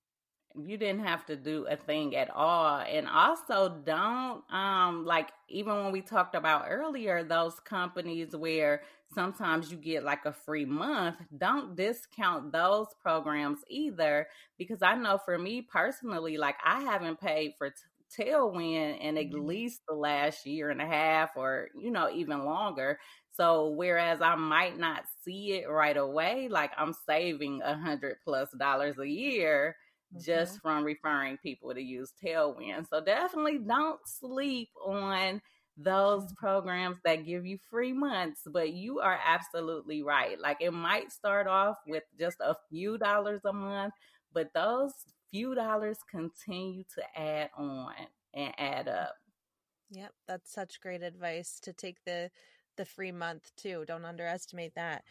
you 0.57 0.77
didn't 0.77 1.05
have 1.05 1.27
to 1.27 1.37
do 1.37 1.67
a 1.69 1.77
thing 1.77 2.15
at 2.15 2.31
all. 2.31 2.79
And 2.79 3.09
also 3.09 3.81
don't 3.85 4.43
um 4.53 5.05
like 5.05 5.31
even 5.49 5.75
when 5.83 5.93
we 5.93 6.01
talked 6.01 6.35
about 6.35 6.67
earlier 6.69 7.25
those 7.25 7.59
companies 7.61 8.37
where 8.37 8.83
sometimes 9.15 9.71
you 9.71 9.77
get 9.77 10.05
like 10.05 10.25
a 10.25 10.33
free 10.33 10.65
month 10.65 11.17
don't 11.37 11.77
discount 11.77 12.53
those 12.53 12.89
programs 13.03 13.61
either. 13.69 14.29
Because 14.59 14.83
i 14.83 14.95
know 14.95 15.19
for 15.19 15.39
me 15.39 15.63
personally 15.63 16.37
like 16.37 16.57
i 16.65 16.81
haven't 16.83 17.21
paid 17.21 17.55
for 17.59 17.71
t- 17.71 17.75
tailwind 18.17 19.01
in 19.01 19.19
at 19.19 19.25
mm-hmm. 19.25 19.47
least 19.47 19.81
the 19.89 19.95
last 19.95 20.47
year 20.47 20.71
and 20.71 20.81
a 20.81 20.87
half 20.87 21.31
or 21.37 21.69
you 21.77 21.91
know 21.91 22.09
even 22.11 22.45
longer. 22.45 22.99
So 23.33 23.71
whereas 23.71 24.21
i 24.21 24.37
might 24.37 24.79
not 24.79 25.03
see 25.25 25.55
it 25.55 25.69
right 25.69 25.97
away 25.97 26.47
like 26.49 26.71
i'm 26.79 26.95
saving 27.09 27.61
a 27.65 27.75
hundred 27.75 28.19
plus 28.25 28.49
dollars 28.57 28.97
a 29.01 29.09
year 29.09 29.75
just 30.21 30.55
mm-hmm. 30.55 30.69
from 30.69 30.85
referring 30.85 31.37
people 31.39 31.75
to 31.75 31.83
use 31.83 32.13
Tailwind. 32.23 32.89
So 32.89 33.01
definitely 33.01 33.59
don't 33.59 34.01
sleep 34.07 34.71
on 34.85 35.41
those 35.77 36.33
programs 36.37 36.99
that 37.05 37.27
give 37.27 37.47
you 37.47 37.59
free 37.71 37.93
months, 37.93 38.43
but 38.47 38.73
you 38.73 39.01
are 39.01 39.19
absolutely 39.27 40.03
right. 40.03 40.41
Like 40.41 40.59
it 40.61 40.73
might 40.73 41.13
start 41.13 41.47
off 41.47 41.77
with 41.87 42.05
just 42.19 42.37
a 42.41 42.55
few 42.71 42.99
dollars 42.99 43.41
a 43.45 43.53
month, 43.53 43.95
but 44.33 44.53
those 44.55 44.93
few 45.31 45.55
dollars 45.55 45.99
continue 46.09 46.85
to 46.95 47.21
add 47.21 47.51
on 47.57 47.93
and 48.35 48.53
add 48.59 48.89
up. 48.89 49.15
Yep, 49.91 50.13
that's 50.27 50.53
such 50.53 50.81
great 50.81 51.03
advice 51.03 51.59
to 51.63 51.73
take 51.73 51.99
the 52.05 52.31
the 52.77 52.85
free 52.85 53.13
month 53.13 53.51
too. 53.57 53.85
Don't 53.87 54.05
underestimate 54.05 54.75
that. 54.75 55.05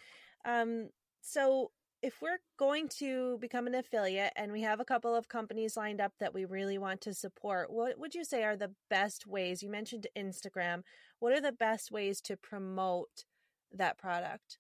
Um 0.46 0.90
so 1.22 1.72
if 2.04 2.22
we're 2.22 2.40
going 2.60 2.90
to 2.90 3.38
become 3.40 3.66
an 3.66 3.74
affiliate 3.74 4.34
and 4.36 4.52
we 4.52 4.62
have 4.62 4.82
a 4.82 4.86
couple 4.86 5.16
of 5.16 5.30
companies 5.30 5.78
lined 5.78 6.02
up 6.02 6.12
that 6.20 6.34
we 6.34 6.44
really 6.44 6.78
want 6.78 7.00
to 7.00 7.14
support, 7.14 7.72
what 7.72 7.98
would 7.98 8.14
you 8.14 8.26
say 8.26 8.44
are 8.44 8.58
the 8.58 8.74
best 8.90 9.26
ways? 9.26 9.64
You 9.64 9.70
mentioned 9.70 10.08
Instagram. 10.16 10.84
What 11.20 11.32
are 11.32 11.40
the 11.40 11.54
best 11.54 11.92
ways 11.92 12.20
to 12.24 12.36
promote 12.36 13.24
that 13.72 13.98
product? 13.98 14.58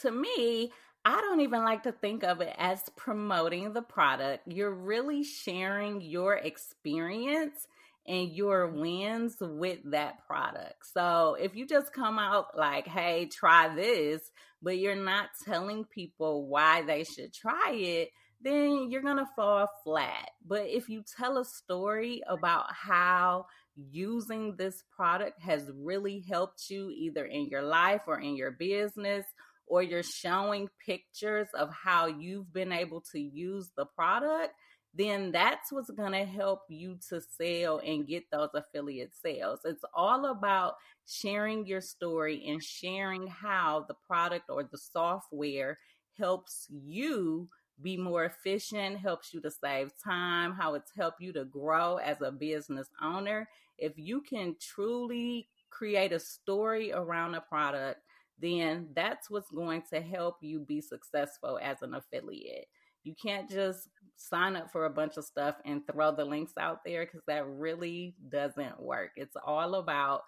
To 0.00 0.10
me, 0.10 0.72
I 1.04 1.20
don't 1.20 1.42
even 1.42 1.62
like 1.62 1.82
to 1.82 1.92
think 1.92 2.24
of 2.24 2.40
it 2.40 2.54
as 2.56 2.84
promoting 2.96 3.74
the 3.74 3.82
product. 3.82 4.50
You're 4.50 4.74
really 4.74 5.22
sharing 5.22 6.00
your 6.00 6.36
experience 6.36 7.66
and 8.06 8.32
your 8.32 8.68
wins 8.68 9.36
with 9.40 9.78
that 9.90 10.26
product. 10.26 10.86
So 10.94 11.36
if 11.38 11.54
you 11.54 11.66
just 11.66 11.92
come 11.92 12.18
out 12.18 12.56
like, 12.56 12.86
hey, 12.86 13.26
try 13.26 13.74
this, 13.74 14.22
but 14.62 14.78
you're 14.78 14.94
not 14.94 15.28
telling 15.44 15.84
people 15.84 16.46
why 16.46 16.82
they 16.82 17.04
should 17.04 17.32
try 17.34 17.72
it, 17.74 18.10
then 18.40 18.90
you're 18.90 19.02
going 19.02 19.16
to 19.16 19.28
fall 19.36 19.68
flat. 19.84 20.30
But 20.46 20.66
if 20.66 20.88
you 20.88 21.02
tell 21.18 21.38
a 21.38 21.44
story 21.44 22.22
about 22.28 22.66
how 22.72 23.46
using 23.76 24.56
this 24.56 24.82
product 24.96 25.40
has 25.42 25.70
really 25.74 26.24
helped 26.28 26.70
you 26.70 26.90
either 26.90 27.24
in 27.24 27.48
your 27.48 27.62
life 27.62 28.02
or 28.06 28.18
in 28.20 28.36
your 28.36 28.52
business, 28.52 29.24
or 29.70 29.82
you're 29.82 30.02
showing 30.02 30.68
pictures 30.86 31.48
of 31.52 31.70
how 31.70 32.06
you've 32.06 32.50
been 32.52 32.72
able 32.72 33.02
to 33.12 33.20
use 33.20 33.70
the 33.76 33.84
product, 33.84 34.54
then 34.98 35.30
that's 35.30 35.70
what's 35.70 35.90
going 35.90 36.10
to 36.10 36.24
help 36.24 36.62
you 36.68 36.98
to 37.08 37.20
sell 37.20 37.78
and 37.78 38.08
get 38.08 38.24
those 38.32 38.48
affiliate 38.52 39.12
sales. 39.14 39.60
It's 39.64 39.84
all 39.94 40.26
about 40.26 40.74
sharing 41.06 41.64
your 41.66 41.80
story 41.80 42.44
and 42.48 42.62
sharing 42.62 43.28
how 43.28 43.84
the 43.86 43.94
product 43.94 44.46
or 44.50 44.64
the 44.64 44.76
software 44.76 45.78
helps 46.18 46.66
you 46.68 47.48
be 47.80 47.96
more 47.96 48.24
efficient, 48.24 48.98
helps 48.98 49.32
you 49.32 49.40
to 49.40 49.52
save 49.52 49.92
time, 50.04 50.52
how 50.52 50.74
it's 50.74 50.90
helped 50.96 51.20
you 51.20 51.32
to 51.32 51.44
grow 51.44 51.98
as 51.98 52.20
a 52.20 52.32
business 52.32 52.88
owner. 53.00 53.48
If 53.78 53.92
you 53.96 54.20
can 54.20 54.56
truly 54.60 55.46
create 55.70 56.12
a 56.12 56.18
story 56.18 56.90
around 56.92 57.36
a 57.36 57.40
product, 57.40 58.00
then 58.40 58.88
that's 58.96 59.30
what's 59.30 59.52
going 59.52 59.84
to 59.92 60.00
help 60.00 60.38
you 60.40 60.58
be 60.58 60.80
successful 60.80 61.60
as 61.62 61.82
an 61.82 61.94
affiliate. 61.94 62.66
You 63.04 63.14
can't 63.14 63.48
just 63.48 63.88
sign 64.18 64.56
up 64.56 64.70
for 64.70 64.84
a 64.84 64.90
bunch 64.90 65.16
of 65.16 65.24
stuff 65.24 65.56
and 65.64 65.86
throw 65.86 66.14
the 66.14 66.24
links 66.24 66.52
out 66.58 66.84
there 66.84 67.06
because 67.06 67.22
that 67.26 67.46
really 67.46 68.14
doesn't 68.28 68.80
work. 68.80 69.12
It's 69.16 69.36
all 69.46 69.76
about 69.76 70.22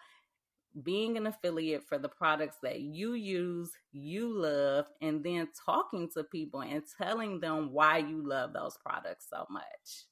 being 0.85 1.16
an 1.16 1.26
affiliate 1.26 1.83
for 1.83 1.98
the 1.98 2.09
products 2.09 2.57
that 2.62 2.81
you 2.81 3.14
use, 3.14 3.72
you 3.92 4.33
love, 4.33 4.87
and 5.03 5.22
then 5.22 5.48
talking 5.66 6.09
to 6.14 6.22
people 6.22 6.62
and 6.62 6.83
telling 6.96 7.40
them 7.40 7.72
why 7.72 7.98
you 7.98 8.26
love 8.26 8.53
those 8.53 8.79
products 8.79 9.26
so 9.29 9.44
much. 9.50 10.07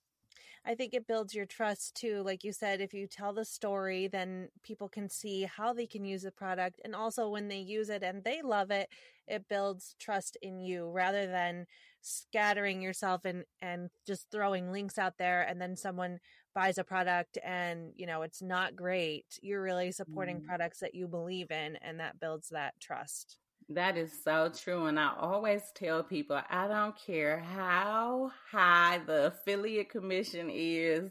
I 0.65 0.75
think 0.75 0.93
it 0.93 1.07
builds 1.07 1.33
your 1.33 1.47
trust 1.47 1.95
too. 1.95 2.23
Like 2.23 2.43
you 2.45 2.53
said, 2.53 2.81
if 2.81 2.93
you 2.93 3.07
tell 3.07 3.33
the 3.33 3.45
story, 3.45 4.09
then 4.09 4.49
people 4.65 4.89
can 4.89 5.09
see 5.09 5.45
how 5.45 5.73
they 5.73 5.87
can 5.87 6.05
use 6.05 6.23
the 6.23 6.33
product. 6.33 6.81
And 6.85 6.95
also, 6.95 7.29
when 7.29 7.49
they 7.49 7.61
use 7.61 7.89
it 7.89 8.03
and 8.03 8.23
they 8.25 8.43
love 8.43 8.71
it, 8.71 8.89
it 9.29 9.49
builds 9.49 9.95
trust 9.99 10.37
in 10.43 10.59
you 10.59 10.91
rather 10.91 11.27
than 11.27 11.67
scattering 12.03 12.81
yourself 12.81 13.25
and 13.25 13.45
and 13.61 13.91
just 14.07 14.27
throwing 14.31 14.73
links 14.73 14.99
out 14.99 15.15
there 15.19 15.43
and 15.43 15.61
then 15.61 15.77
someone 15.77 16.19
buys 16.55 16.79
a 16.79 16.85
product 16.85 17.39
and 17.45 17.93
you 17.97 18.07
know 18.07 18.23
it's 18.23 18.43
not 18.43 18.77
great 18.77 19.27
you're 19.43 19.63
really 19.63 19.93
supporting 19.93 20.41
mm. 20.41 20.47
products 20.47 20.79
that 20.81 20.95
you 20.95 21.07
believe 21.07 21.51
in 21.51 21.77
and 21.77 22.01
that 22.01 22.19
builds 22.21 22.49
that 22.49 22.75
trust 22.81 23.39
that 23.69 23.97
is 23.97 24.13
so 24.25 24.51
true 24.51 24.87
and 24.87 24.99
i 24.99 25.13
always 25.21 25.63
tell 25.75 26.03
people 26.03 26.41
i 26.51 26.67
don't 26.67 26.97
care 26.99 27.41
how 27.41 28.31
high 28.51 29.01
the 29.07 29.27
affiliate 29.27 29.91
commission 29.91 30.49
is 30.51 31.11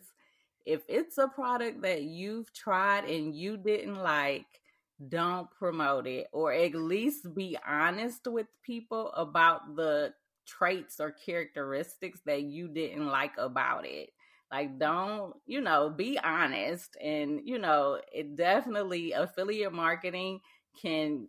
if 0.65 0.82
it's 0.89 1.17
a 1.17 1.28
product 1.30 1.82
that 1.82 2.04
you've 2.04 2.52
tried 2.54 3.06
and 3.06 3.36
you 3.36 3.56
didn't 3.58 3.95
like 3.95 4.45
don't 5.10 5.50
promote 5.52 6.08
it 6.08 6.28
or 6.34 6.52
at 6.52 6.73
least 6.73 7.34
be 7.36 7.58
honest 7.65 8.28
with 8.28 8.47
people 8.63 9.12
about 9.12 9.76
the 9.76 10.12
traits 10.48 11.00
or 11.00 11.12
characteristics 11.12 12.22
that 12.26 12.44
you 12.44 12.68
didn't 12.68 13.08
like 13.08 13.38
about 13.38 13.86
it. 13.86 14.10
Like, 14.52 14.80
don't, 14.80 15.34
you 15.46 15.60
know, 15.60 15.90
be 15.90 16.18
honest. 16.24 16.96
And, 17.04 17.42
you 17.44 17.60
know, 17.60 18.00
it 18.14 18.36
definitely, 18.36 19.12
affiliate 19.12 19.74
marketing 19.74 20.40
can 20.82 21.28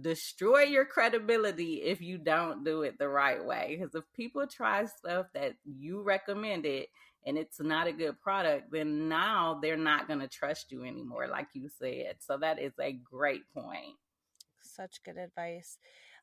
destroy 0.00 0.62
your 0.62 0.84
credibility 0.84 1.82
if 1.82 2.00
you 2.00 2.18
don't 2.18 2.64
do 2.64 2.82
it 2.82 2.98
the 2.98 3.08
right 3.08 3.44
way. 3.44 3.76
Because 3.78 3.94
if 3.94 4.02
people 4.14 4.46
try 4.48 4.84
stuff 4.86 5.26
that 5.34 5.54
you 5.64 6.02
recommended 6.02 6.86
and 7.24 7.38
it's 7.38 7.60
not 7.60 7.86
a 7.86 7.92
good 7.92 8.20
product, 8.20 8.72
then 8.72 9.08
now 9.08 9.60
they're 9.62 9.76
not 9.76 10.08
going 10.08 10.20
to 10.20 10.28
trust 10.28 10.72
you 10.72 10.84
anymore, 10.84 11.28
like 11.28 11.48
you 11.54 11.68
said. 11.68 12.16
So 12.18 12.36
that 12.38 12.60
is 12.60 12.72
a 12.80 12.92
great 12.92 13.42
point. 13.54 13.94
Such 14.60 15.02
good 15.04 15.18
advice. 15.18 15.78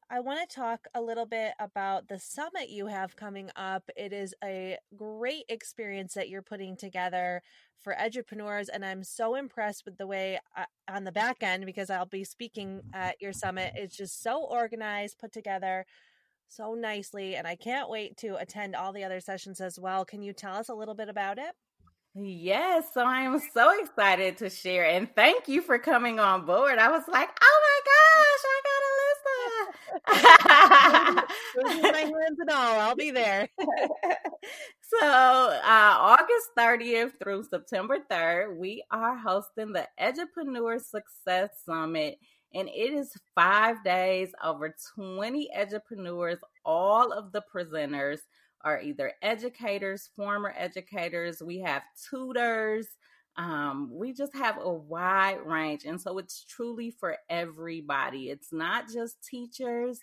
I 0.10 0.20
want 0.20 0.48
to 0.48 0.56
talk 0.56 0.88
a 0.94 1.02
little 1.02 1.26
bit 1.26 1.54
about 1.60 2.08
the 2.08 2.20
summit 2.20 2.70
you 2.70 2.88
have 2.88 3.16
coming 3.16 3.50
up. 3.56 3.90
It 3.96 4.14
is 4.14 4.34
a 4.44 4.78
great 4.96 5.46
experience 5.50 6.14
that 6.14 6.30
you're 6.30 6.42
putting 6.42 6.78
together 6.78 7.42
for 7.82 8.00
entrepreneurs, 8.00 8.70
and 8.70 8.86
I'm 8.86 9.04
so 9.04 9.36
impressed 9.36 9.84
with 9.86 9.98
the 9.98 10.08
way 10.08 10.40
I, 10.56 10.62
uh, 10.62 10.66
on 10.90 11.04
the 11.04 11.12
back 11.12 11.44
end 11.44 11.66
because 11.66 11.90
I'll 11.90 12.06
be 12.06 12.24
speaking 12.24 12.82
at 12.94 13.22
your 13.22 13.34
summit. 13.34 13.74
It's 13.76 13.98
just 13.98 14.22
so 14.22 14.44
organized, 14.44 15.20
put 15.20 15.32
together 15.32 15.86
so 16.48 16.74
nicely, 16.76 17.36
and 17.36 17.48
I 17.48 17.56
can't 17.56 17.90
wait 17.90 18.18
to 18.18 18.36
attend 18.38 18.76
all 18.76 18.94
the 18.94 19.04
other 19.04 19.20
sessions 19.20 19.60
as 19.60 19.80
well. 19.80 20.06
Can 20.06 20.22
you 20.22 20.34
tell 20.34 20.56
us 20.56 20.70
a 20.70 20.76
little 20.76 20.96
bit 20.96 21.10
about 21.10 21.38
it? 21.38 21.56
Yes, 22.16 22.94
so 22.94 23.02
I 23.02 23.22
am 23.22 23.42
so 23.54 23.72
excited 23.82 24.38
to 24.38 24.50
share, 24.50 24.86
and 24.86 25.10
thank 25.16 25.48
you 25.48 25.62
for 25.62 25.80
coming 25.80 26.20
on 26.20 26.46
board. 26.46 26.78
I 26.78 26.90
was 26.92 27.04
like, 27.08 27.30
oh 27.42 27.60
my 27.66 27.80
gosh, 27.86 28.44
I 28.46 28.62
got 28.64 28.73
my 31.82 32.00
hands 32.00 32.40
and 32.40 32.50
all. 32.50 32.80
I'll 32.80 32.96
be 32.96 33.12
there. 33.12 33.48
so, 33.60 35.00
uh, 35.02 35.60
August 35.64 36.50
30th 36.58 37.12
through 37.22 37.44
September 37.44 37.98
3rd, 38.12 38.58
we 38.58 38.84
are 38.92 39.18
hosting 39.18 39.74
the 39.74 39.88
Edupreneur 40.00 40.80
Success 40.82 41.50
Summit. 41.66 42.18
And 42.54 42.70
it 42.70 42.94
is 42.94 43.12
five 43.36 43.84
days, 43.84 44.30
over 44.44 44.76
20 44.96 45.50
edupreneurs, 45.58 46.38
all 46.66 47.12
of 47.12 47.32
the 47.32 47.42
presenters 47.54 48.20
are 48.62 48.80
either 48.82 49.12
educators, 49.22 50.10
former 50.16 50.54
educators, 50.56 51.42
we 51.44 51.60
have 51.60 51.82
tutors. 52.10 52.88
Um, 53.38 53.90
we 53.92 54.14
just 54.14 54.36
have 54.36 54.58
a 54.62 54.72
wide 54.72 55.40
range. 55.46 55.86
And 55.86 56.00
so 56.00 56.18
it's 56.18 56.44
truly 56.44 56.92
for 56.92 57.18
everybody. 57.30 58.30
It's 58.30 58.54
not 58.54 58.86
just 58.92 59.24
teachers, 59.28 60.00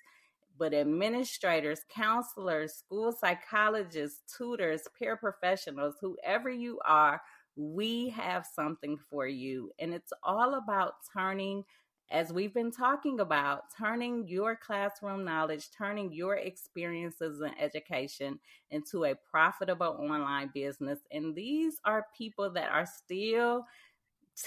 but 0.59 0.75
administrators, 0.75 1.81
counselors, 1.89 2.75
school 2.75 3.13
psychologists, 3.13 4.21
tutors, 4.37 4.83
peer 4.99 5.17
professionals, 5.17 5.95
whoever 6.01 6.51
you 6.51 6.81
are, 6.87 7.21
we 7.57 8.09
have 8.11 8.47
something 8.55 8.99
for 9.09 9.27
you. 9.27 9.71
And 9.79 9.95
it's 9.95 10.13
all 10.23 10.55
about 10.55 10.95
turning 11.17 11.65
as 12.11 12.33
we've 12.33 12.55
been 12.55 12.73
talking 12.73 13.21
about, 13.21 13.65
turning 13.79 14.27
your 14.27 14.57
classroom 14.57 15.25
knowledge, 15.25 15.69
turning 15.77 16.13
your 16.13 16.37
experiences 16.37 17.41
in 17.41 17.53
education 17.59 18.39
into 18.71 19.05
a 19.05 19.15
profitable 19.31 19.97
online 20.01 20.51
business. 20.53 20.99
And 21.13 21.35
these 21.35 21.77
are 21.85 22.07
people 22.17 22.51
that 22.51 22.71
are 22.73 22.87
still 22.87 23.65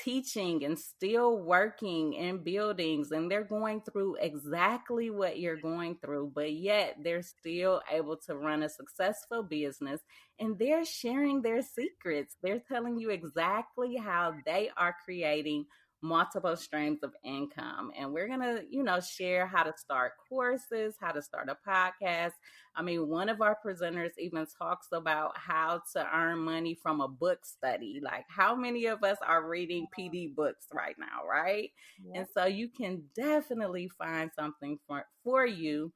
teaching 0.03 0.63
and 0.65 0.77
still 0.77 1.37
working 1.39 2.13
in 2.13 2.37
buildings 2.39 3.11
and 3.11 3.29
they're 3.29 3.43
going 3.43 3.81
through 3.81 4.15
exactly 4.15 5.09
what 5.09 5.39
you're 5.39 5.57
going 5.57 5.95
through, 6.03 6.31
but 6.33 6.53
yet 6.53 6.97
they're 7.03 7.21
still 7.21 7.81
able 7.91 8.17
to 8.17 8.35
run 8.35 8.63
a 8.63 8.69
successful 8.69 9.43
business 9.43 10.01
and 10.39 10.57
they're 10.57 10.85
sharing 10.85 11.41
their 11.41 11.61
secrets. 11.61 12.35
They're 12.41 12.63
telling 12.67 12.97
you 12.97 13.11
exactly 13.11 13.95
how 13.95 14.33
they 14.45 14.71
are 14.77 14.95
creating 15.05 15.65
multiple 16.03 16.55
streams 16.55 17.01
of 17.01 17.13
income. 17.23 17.91
And 17.97 18.13
we're 18.13 18.27
going 18.27 18.41
to, 18.41 18.63
you 18.69 18.83
know, 18.83 18.99
share 18.99 19.47
how 19.47 19.63
to 19.63 19.73
start 19.77 20.11
courses, 20.29 20.95
how 20.99 21.11
to 21.11 21.21
start 21.21 21.49
a 21.49 21.57
podcast. 21.67 22.33
I 22.75 22.81
mean, 22.81 23.07
one 23.07 23.29
of 23.29 23.41
our 23.41 23.57
presenters 23.65 24.11
even 24.19 24.45
talks 24.57 24.87
about 24.91 25.37
how 25.37 25.81
to 25.93 26.07
earn 26.13 26.39
money 26.39 26.75
from 26.75 27.01
a 27.01 27.07
book 27.07 27.45
study. 27.45 28.01
Like, 28.03 28.25
how 28.27 28.53
many 28.55 28.85
of 28.85 29.03
us 29.03 29.17
are 29.25 29.47
reading 29.47 29.87
PD 29.97 30.35
books 30.35 30.67
right 30.73 30.95
now, 30.99 31.27
right? 31.29 31.71
And 32.13 32.27
so 32.33 32.45
you 32.45 32.67
can 32.67 33.03
definitely 33.15 33.89
find 33.97 34.29
something 34.35 34.77
for, 34.85 35.05
for 35.23 35.45
you. 35.45 35.93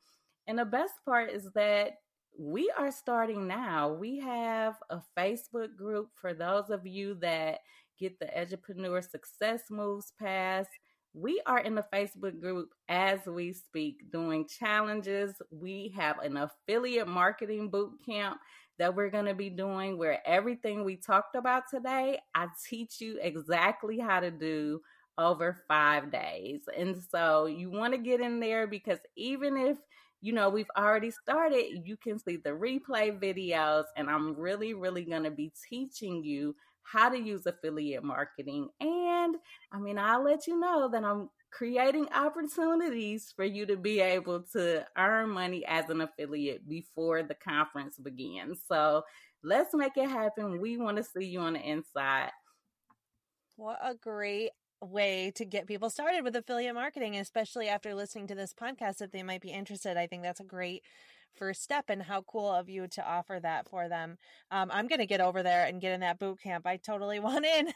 And 0.48 0.58
the 0.58 0.66
best 0.66 0.94
part 1.06 1.32
is 1.32 1.50
that 1.56 1.98
we 2.40 2.72
are 2.78 2.92
starting 2.92 3.48
now. 3.48 3.92
We 3.92 4.20
have 4.20 4.76
a 4.90 5.02
Facebook 5.18 5.76
group 5.76 6.10
for 6.14 6.34
those 6.34 6.70
of 6.70 6.86
you 6.86 7.16
that 7.16 7.60
get 8.00 8.20
the 8.20 8.28
Edupreneur 8.28 9.04
Success 9.08 9.64
Moves 9.70 10.14
Pass. 10.20 10.66
We 11.14 11.42
are 11.46 11.60
in 11.60 11.76
the 11.76 11.86
Facebook 11.94 12.40
group 12.40 12.70
as 12.90 13.20
we 13.26 13.54
speak 13.54 14.12
doing 14.12 14.48
challenges. 14.48 15.34
We 15.52 15.94
have 15.96 16.20
an 16.20 16.38
affiliate 16.38 17.08
marketing 17.08 17.70
boot 17.70 17.94
camp 18.06 18.38
that 18.78 18.96
we're 18.96 19.10
going 19.10 19.26
to 19.26 19.34
be 19.34 19.50
doing 19.50 19.98
where 19.98 20.22
everything 20.28 20.84
we 20.84 20.96
talked 20.98 21.36
about 21.36 21.64
today, 21.74 22.20
I 22.36 22.48
teach 22.70 23.02
you 23.02 23.18
exactly 23.22 23.98
how 23.98 24.20
to 24.20 24.30
do 24.30 24.82
over 25.18 25.58
five 25.68 26.12
days. 26.12 26.62
And 26.78 26.96
so 27.10 27.48
you 27.48 27.72
want 27.72 27.94
to 27.94 28.00
get 28.00 28.22
in 28.22 28.40
there 28.40 28.68
because 28.68 29.00
even 29.16 29.58
if 29.58 29.78
you 30.22 30.34
know, 30.34 30.50
we've 30.50 30.70
already 30.76 31.12
started. 31.12 31.86
You 31.86 31.96
can 31.96 32.18
see 32.18 32.38
the 32.38 32.50
replay 32.50 33.20
videos, 33.20 33.84
and 33.96 34.10
I'm 34.10 34.36
really, 34.36 34.74
really 34.74 35.04
going 35.04 35.24
to 35.24 35.32
be 35.32 35.52
teaching 35.70 36.24
you 36.24 36.56
how 36.92 37.10
to 37.10 37.20
use 37.20 37.46
affiliate 37.46 38.04
marketing. 38.04 38.70
And 38.80 39.36
I 39.72 39.80
mean, 39.80 39.98
I'll 39.98 40.24
let 40.24 40.48
you 40.48 40.60
know 40.60 40.90
that 40.92 41.04
I'm 41.04 41.30
creating 41.52 42.08
opportunities 42.14 43.34
for 43.36 43.46
you 43.46 43.66
to 43.66 43.78
be 43.78 44.00
able 44.00 44.42
to 44.54 44.86
earn 44.98 45.30
money 45.30 45.66
as 45.66 45.90
an 45.90 46.02
affiliate 46.02 46.68
before 46.68 47.24
the 47.24 47.36
conference 47.36 47.98
begins. 47.98 48.60
So 48.68 49.04
let's 49.44 49.74
make 49.74 49.98
it 49.98 50.10
happen. 50.10 50.60
We 50.62 50.78
want 50.78 50.98
to 50.98 51.04
see 51.04 51.26
you 51.26 51.40
on 51.40 51.54
the 51.54 51.62
inside. 51.62 52.32
What 53.56 53.80
a 53.82 53.96
great 53.96 54.52
way 54.82 55.32
to 55.36 55.46
get 55.46 55.68
people 55.68 55.90
started 55.90 56.24
with 56.24 56.36
affiliate 56.36 56.76
marketing, 56.76 57.18
especially 57.18 57.68
after 57.68 57.96
listening 57.96 58.28
to 58.28 58.36
this 58.36 58.54
podcast. 58.54 59.02
If 59.02 59.12
they 59.12 59.24
might 59.24 59.42
be 59.42 59.50
interested, 59.50 59.98
I 59.98 60.08
think 60.08 60.22
that's 60.24 60.40
a 60.40 60.46
great 60.46 60.84
first 61.36 61.64
step 61.64 61.86
and 61.90 62.02
how 62.02 62.22
cool 62.24 62.52
of 62.52 62.70
you 62.70 62.88
to 62.88 63.08
offer 63.08 63.40
that 63.42 63.70
for 63.70 63.90
them. 63.90 64.18
Um, 64.52 64.70
I'm 64.74 64.88
going 64.88 65.00
to 65.00 65.06
get 65.06 65.22
over 65.22 65.44
there 65.44 65.66
and 65.66 65.82
get 65.82 65.94
in 65.94 66.02
that 66.02 66.20
boot 66.20 66.42
camp. 66.42 66.66
I 66.66 66.78
totally 66.78 67.20
want 67.22 67.46
in. 67.46 67.68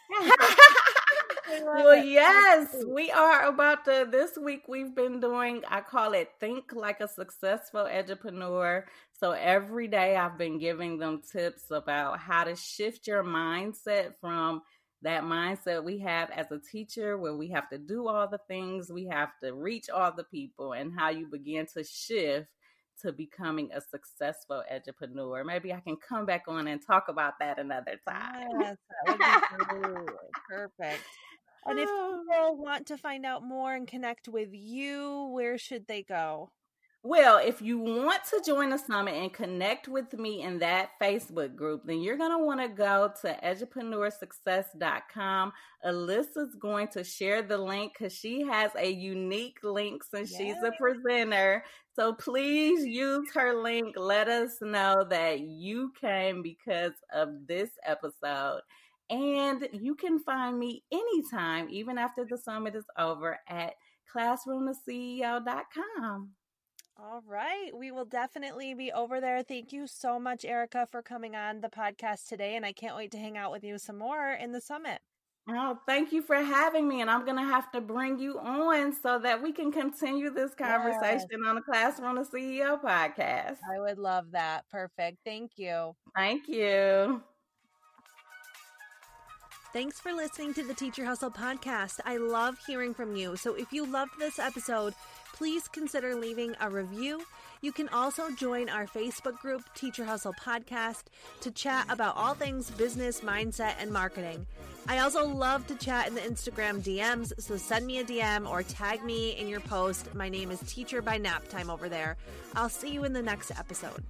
well, 1.63 1.91
it. 1.91 2.05
yes, 2.05 2.75
we 2.87 3.11
are 3.11 3.47
about 3.47 3.85
to. 3.85 4.07
This 4.09 4.37
week 4.41 4.63
we've 4.67 4.95
been 4.95 5.19
doing, 5.19 5.61
I 5.69 5.81
call 5.81 6.13
it 6.13 6.29
Think 6.39 6.73
Like 6.73 7.01
a 7.01 7.07
Successful 7.07 7.85
Edupreneur. 7.85 8.83
So 9.19 9.31
every 9.31 9.87
day 9.87 10.15
I've 10.15 10.37
been 10.37 10.57
giving 10.57 10.97
them 10.97 11.21
tips 11.31 11.71
about 11.71 12.19
how 12.19 12.43
to 12.43 12.55
shift 12.55 13.07
your 13.07 13.23
mindset 13.23 14.13
from 14.19 14.61
that 15.03 15.23
mindset 15.23 15.83
we 15.83 15.97
have 15.99 16.29
as 16.31 16.51
a 16.51 16.59
teacher 16.59 17.17
where 17.17 17.35
we 17.35 17.49
have 17.49 17.69
to 17.69 17.77
do 17.77 18.07
all 18.07 18.27
the 18.27 18.39
things, 18.47 18.91
we 18.91 19.05
have 19.07 19.29
to 19.43 19.53
reach 19.53 19.89
all 19.89 20.11
the 20.11 20.23
people, 20.25 20.73
and 20.73 20.93
how 20.95 21.09
you 21.09 21.25
begin 21.25 21.65
to 21.73 21.83
shift 21.83 22.47
to 23.01 23.11
becoming 23.11 23.69
a 23.73 23.81
successful 23.81 24.63
edupreneur. 24.71 25.45
Maybe 25.45 25.73
I 25.73 25.79
can 25.79 25.97
come 25.97 26.25
back 26.25 26.43
on 26.47 26.67
and 26.67 26.79
talk 26.85 27.05
about 27.09 27.33
that 27.39 27.59
another 27.59 27.99
time. 28.07 28.47
Yes, 28.59 28.77
that 29.07 29.41
Perfect. 30.49 31.03
And 31.65 31.79
if 31.79 31.89
people 31.89 32.57
want 32.57 32.87
to 32.87 32.97
find 32.97 33.25
out 33.25 33.43
more 33.43 33.73
and 33.73 33.87
connect 33.87 34.27
with 34.27 34.49
you, 34.51 35.29
where 35.33 35.57
should 35.57 35.87
they 35.87 36.03
go? 36.03 36.51
Well, 37.03 37.39
if 37.43 37.63
you 37.63 37.79
want 37.79 38.25
to 38.25 38.43
join 38.45 38.69
the 38.69 38.77
summit 38.77 39.15
and 39.15 39.33
connect 39.33 39.87
with 39.87 40.13
me 40.13 40.43
in 40.43 40.59
that 40.59 40.91
Facebook 41.01 41.55
group, 41.55 41.81
then 41.83 41.99
you're 41.99 42.15
going 42.15 42.37
to 42.37 42.45
want 42.45 42.61
to 42.61 42.67
go 42.67 43.11
to 43.23 43.35
edupreneursuccess.com. 43.43 45.51
Alyssa's 45.83 46.55
going 46.59 46.89
to 46.89 47.03
share 47.03 47.41
the 47.41 47.57
link 47.57 47.93
because 47.97 48.13
she 48.13 48.45
has 48.45 48.69
a 48.77 48.87
unique 48.87 49.57
link 49.63 50.03
since 50.03 50.31
Yay. 50.31 50.37
she's 50.37 50.57
a 50.63 50.71
presenter. 50.79 51.63
So 51.93 52.13
please 52.13 52.85
use 52.85 53.29
her 53.33 53.61
link. 53.61 53.95
Let 53.97 54.29
us 54.29 54.61
know 54.61 55.05
that 55.09 55.41
you 55.41 55.91
came 55.99 56.41
because 56.41 56.93
of 57.13 57.47
this 57.47 57.71
episode. 57.85 58.61
And 59.09 59.67
you 59.73 59.95
can 59.95 60.19
find 60.19 60.57
me 60.57 60.85
anytime, 60.91 61.67
even 61.69 61.97
after 61.97 62.23
the 62.23 62.37
summit 62.37 62.75
is 62.75 62.85
over, 62.97 63.39
at 63.49 63.73
classroomtoceo.com. 64.15 66.29
All 66.97 67.21
right. 67.27 67.71
We 67.73 67.91
will 67.91 68.05
definitely 68.05 68.73
be 68.73 68.89
over 68.91 69.19
there. 69.19 69.43
Thank 69.43 69.73
you 69.73 69.87
so 69.87 70.19
much, 70.19 70.45
Erica, 70.45 70.87
for 70.89 71.01
coming 71.01 71.35
on 71.35 71.59
the 71.59 71.67
podcast 71.67 72.29
today. 72.29 72.55
And 72.55 72.65
I 72.65 72.71
can't 72.73 72.95
wait 72.95 73.11
to 73.11 73.17
hang 73.17 73.37
out 73.37 73.51
with 73.51 73.65
you 73.65 73.77
some 73.77 73.97
more 73.97 74.31
in 74.31 74.53
the 74.53 74.61
summit. 74.61 75.01
Oh, 75.49 75.79
thank 75.87 76.11
you 76.11 76.21
for 76.21 76.35
having 76.35 76.87
me. 76.87 77.01
And 77.01 77.09
I'm 77.09 77.25
going 77.25 77.37
to 77.37 77.43
have 77.43 77.71
to 77.71 77.81
bring 77.81 78.19
you 78.19 78.39
on 78.39 78.93
so 78.93 79.19
that 79.19 79.41
we 79.41 79.51
can 79.51 79.71
continue 79.71 80.29
this 80.29 80.53
conversation 80.53 81.27
yes. 81.31 81.41
on 81.47 81.55
the 81.55 81.61
Classroom 81.61 82.15
to 82.15 82.23
CEO 82.23 82.81
podcast. 82.81 83.57
I 83.73 83.79
would 83.79 83.97
love 83.97 84.31
that. 84.31 84.65
Perfect. 84.69 85.17
Thank 85.25 85.51
you. 85.57 85.95
Thank 86.15 86.47
you. 86.47 87.23
Thanks 89.73 89.99
for 90.01 90.11
listening 90.11 90.53
to 90.55 90.63
the 90.63 90.73
Teacher 90.73 91.05
Hustle 91.05 91.31
podcast. 91.31 92.01
I 92.05 92.17
love 92.17 92.57
hearing 92.67 92.93
from 92.93 93.15
you. 93.15 93.37
So 93.37 93.55
if 93.55 93.71
you 93.71 93.85
loved 93.85 94.11
this 94.19 94.37
episode, 94.37 94.93
please 95.41 95.67
consider 95.67 96.13
leaving 96.13 96.55
a 96.61 96.69
review. 96.69 97.19
You 97.61 97.71
can 97.71 97.89
also 97.89 98.29
join 98.29 98.69
our 98.69 98.85
Facebook 98.85 99.39
group, 99.39 99.63
Teacher 99.73 100.05
Hustle 100.05 100.35
Podcast, 100.35 101.05
to 101.39 101.49
chat 101.49 101.87
about 101.89 102.15
all 102.15 102.35
things 102.35 102.69
business, 102.69 103.21
mindset, 103.21 103.73
and 103.79 103.91
marketing. 103.91 104.45
I 104.87 104.99
also 104.99 105.27
love 105.27 105.65
to 105.65 105.73
chat 105.73 106.07
in 106.07 106.13
the 106.13 106.21
Instagram 106.21 106.83
DMs, 106.83 107.33
so 107.41 107.57
send 107.57 107.87
me 107.87 107.97
a 107.97 108.03
DM 108.03 108.47
or 108.47 108.61
tag 108.61 109.03
me 109.03 109.31
in 109.31 109.47
your 109.47 109.61
post. 109.61 110.13
My 110.13 110.29
name 110.29 110.51
is 110.51 110.59
Teacher 110.59 111.01
by 111.01 111.17
Nap 111.17 111.47
Time 111.47 111.71
over 111.71 111.89
there. 111.89 112.17
I'll 112.55 112.69
see 112.69 112.91
you 112.91 113.03
in 113.03 113.13
the 113.13 113.23
next 113.23 113.49
episode. 113.49 114.03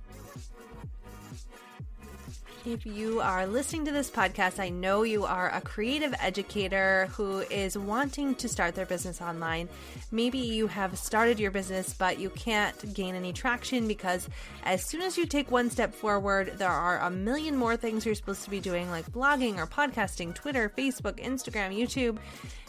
If 2.63 2.85
you 2.85 3.21
are 3.21 3.47
listening 3.47 3.85
to 3.85 3.91
this 3.91 4.11
podcast, 4.11 4.59
I 4.59 4.69
know 4.69 5.01
you 5.01 5.25
are 5.25 5.49
a 5.49 5.61
creative 5.61 6.13
educator 6.19 7.07
who 7.13 7.39
is 7.39 7.75
wanting 7.75 8.35
to 8.35 8.47
start 8.47 8.75
their 8.75 8.85
business 8.85 9.19
online. 9.19 9.67
Maybe 10.11 10.37
you 10.37 10.67
have 10.67 10.95
started 10.99 11.39
your 11.39 11.49
business, 11.49 11.95
but 11.95 12.19
you 12.19 12.29
can't 12.29 12.93
gain 12.93 13.15
any 13.15 13.33
traction 13.33 13.87
because 13.87 14.29
as 14.63 14.85
soon 14.85 15.01
as 15.01 15.17
you 15.17 15.25
take 15.25 15.49
one 15.49 15.71
step 15.71 15.91
forward, 15.91 16.53
there 16.59 16.69
are 16.69 16.99
a 16.99 17.09
million 17.09 17.57
more 17.57 17.75
things 17.77 18.05
you're 18.05 18.13
supposed 18.13 18.43
to 18.43 18.51
be 18.51 18.59
doing, 18.59 18.91
like 18.91 19.11
blogging 19.11 19.57
or 19.57 19.65
podcasting, 19.65 20.35
Twitter, 20.35 20.71
Facebook, 20.77 21.13
Instagram, 21.13 21.75
YouTube 21.75 22.19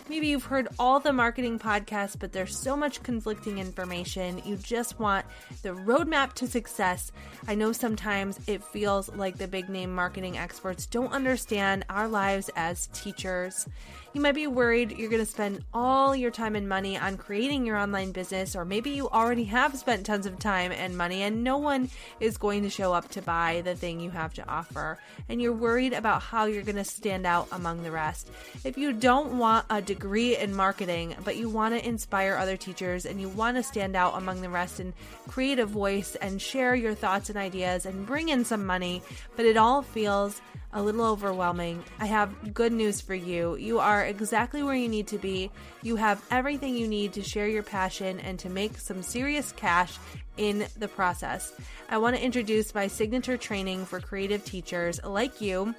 Maybe 0.08 0.26
you've 0.26 0.44
heard 0.44 0.68
all 0.78 0.98
the 1.00 1.12
marketing 1.12 1.58
podcasts, 1.58 2.16
but 2.18 2.32
there's 2.32 2.58
so 2.58 2.76
much 2.76 3.02
conflicting 3.02 3.58
information. 3.58 4.42
You 4.44 4.56
just 4.56 4.98
want 4.98 5.24
the 5.62 5.70
roadmap 5.70 6.32
to 6.34 6.46
success. 6.46 7.12
I 7.46 7.54
know 7.54 7.72
sometimes 7.72 8.38
it 8.46 8.64
feels 8.64 9.08
like 9.14 9.38
the 9.38 9.48
big 9.48 9.68
name 9.68 9.94
marketing 9.94 10.36
experts 10.36 10.86
don't 10.86 11.12
understand 11.12 11.84
our 11.88 12.08
lives 12.08 12.50
as 12.56 12.88
teachers. 12.88 13.68
You 14.12 14.20
might 14.20 14.34
be 14.34 14.46
worried 14.46 14.98
you're 14.98 15.08
going 15.08 15.24
to 15.24 15.30
spend 15.30 15.64
all 15.72 16.14
your 16.14 16.30
time 16.30 16.54
and 16.54 16.68
money 16.68 16.98
on 16.98 17.16
creating 17.16 17.64
your 17.64 17.78
online 17.78 18.12
business, 18.12 18.54
or 18.54 18.66
maybe 18.66 18.90
you 18.90 19.08
already 19.08 19.44
have 19.44 19.78
spent 19.78 20.04
tons 20.04 20.26
of 20.26 20.38
time 20.38 20.70
and 20.70 20.98
money 20.98 21.22
and 21.22 21.42
no 21.42 21.56
one 21.56 21.88
is 22.20 22.36
going 22.36 22.62
to 22.64 22.68
show 22.68 22.92
up 22.92 23.08
to 23.12 23.22
buy 23.22 23.62
the 23.64 23.74
thing 23.74 24.00
you 24.00 24.10
have 24.10 24.34
to 24.34 24.46
offer. 24.46 24.98
And 25.30 25.40
you're 25.40 25.54
worried 25.54 25.94
about 25.94 26.20
how 26.20 26.44
you're 26.44 26.62
going 26.62 26.76
to 26.76 26.84
stand 26.84 27.24
out 27.24 27.48
among 27.52 27.82
the 27.82 27.90
rest. 27.90 28.30
If 28.64 28.76
you 28.76 28.92
don't 28.92 29.38
want 29.38 29.64
a 29.70 29.80
degree 29.94 30.37
in 30.37 30.55
marketing, 30.55 31.14
but 31.24 31.37
you 31.37 31.48
want 31.48 31.74
to 31.74 31.87
inspire 31.87 32.37
other 32.37 32.57
teachers 32.57 33.05
and 33.05 33.20
you 33.20 33.28
want 33.28 33.57
to 33.57 33.62
stand 33.62 33.94
out 33.94 34.16
among 34.16 34.40
the 34.40 34.48
rest 34.48 34.81
and 34.81 34.94
create 35.28 35.59
a 35.59 35.66
voice 35.66 36.14
and 36.16 36.40
share 36.40 36.74
your 36.74 36.94
thoughts 36.94 37.28
and 37.28 37.38
ideas 37.38 37.85
and 37.85 38.07
bring 38.07 38.31
in 38.31 38.44
some 38.44 38.64
money, 38.64 39.02
but 39.37 39.44
it 39.44 39.57
all 39.57 39.83
feels 39.83 40.40
a 40.74 40.83
little 40.83 41.05
overwhelming, 41.05 41.85
I 42.00 42.07
have 42.07 42.55
good 42.55 42.72
news 42.72 43.00
for 43.00 43.14
you. 43.14 43.57
You 43.57 43.78
are 43.78 44.05
exactly 44.05 44.62
where 44.62 44.74
you 44.74 44.88
need 44.88 45.09
to 45.09 45.18
be. 45.18 45.50
You 45.83 45.96
have 45.96 46.24
everything 46.31 46.74
you 46.74 46.88
need 46.88 47.12
to 47.12 47.22
share 47.22 47.46
your 47.46 47.62
passion 47.62 48.18
and 48.20 48.38
to 48.38 48.48
make 48.48 48.78
some 48.78 49.02
serious 49.02 49.52
cash 49.52 49.98
in 50.38 50.66
the 50.78 50.88
process. 50.88 51.52
I 51.90 51.98
want 51.98 52.16
to 52.16 52.24
introduce 52.24 52.74
my 52.74 52.87
signature 52.87 53.37
training 53.37 53.85
for 53.85 54.00
creative 54.00 54.46
teachers 54.46 54.98
like 55.05 55.42
you. 55.42 55.74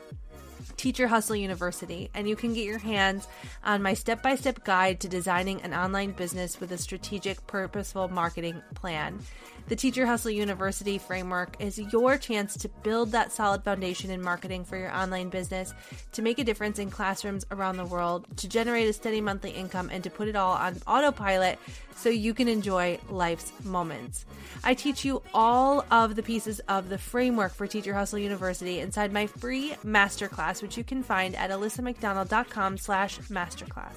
Teacher 0.77 1.07
Hustle 1.07 1.35
University, 1.35 2.09
and 2.13 2.27
you 2.27 2.35
can 2.35 2.53
get 2.53 2.65
your 2.65 2.79
hands 2.79 3.27
on 3.63 3.81
my 3.81 3.93
step 3.93 4.21
by 4.21 4.35
step 4.35 4.63
guide 4.63 4.99
to 5.01 5.07
designing 5.07 5.61
an 5.61 5.73
online 5.73 6.11
business 6.11 6.59
with 6.59 6.71
a 6.71 6.77
strategic, 6.77 7.45
purposeful 7.47 8.07
marketing 8.07 8.61
plan. 8.75 9.19
The 9.69 9.77
Teacher 9.77 10.05
Hustle 10.05 10.31
University 10.31 10.97
framework 10.97 11.55
is 11.59 11.79
your 11.79 12.17
chance 12.17 12.57
to 12.57 12.69
build 12.83 13.11
that 13.11 13.31
solid 13.31 13.63
foundation 13.63 14.11
in 14.11 14.21
marketing 14.21 14.65
for 14.65 14.75
your 14.77 14.93
online 14.93 15.29
business, 15.29 15.73
to 16.11 16.21
make 16.21 16.37
a 16.37 16.43
difference 16.43 16.79
in 16.79 16.91
classrooms 16.91 17.45
around 17.49 17.77
the 17.77 17.85
world, 17.85 18.25
to 18.37 18.49
generate 18.49 18.89
a 18.89 18.93
steady 18.93 19.21
monthly 19.21 19.51
income, 19.51 19.89
and 19.89 20.03
to 20.03 20.09
put 20.09 20.27
it 20.27 20.35
all 20.35 20.51
on 20.51 20.81
autopilot 20.85 21.57
so 21.95 22.09
you 22.09 22.33
can 22.33 22.49
enjoy 22.49 22.99
life's 23.09 23.53
moments. 23.63 24.25
I 24.65 24.73
teach 24.73 25.05
you 25.05 25.23
all 25.33 25.85
of 25.89 26.17
the 26.17 26.23
pieces 26.23 26.59
of 26.67 26.89
the 26.89 26.97
framework 26.97 27.53
for 27.53 27.65
Teacher 27.65 27.93
Hustle 27.93 28.19
University 28.19 28.81
inside 28.81 29.13
my 29.13 29.27
free 29.27 29.75
masterclass, 29.85 30.61
which 30.61 30.77
you 30.77 30.83
can 30.83 31.03
find 31.03 31.35
at 31.37 31.51
alyssamcdonald.com 31.51 32.77
slash 32.77 33.19
masterclass. 33.19 33.93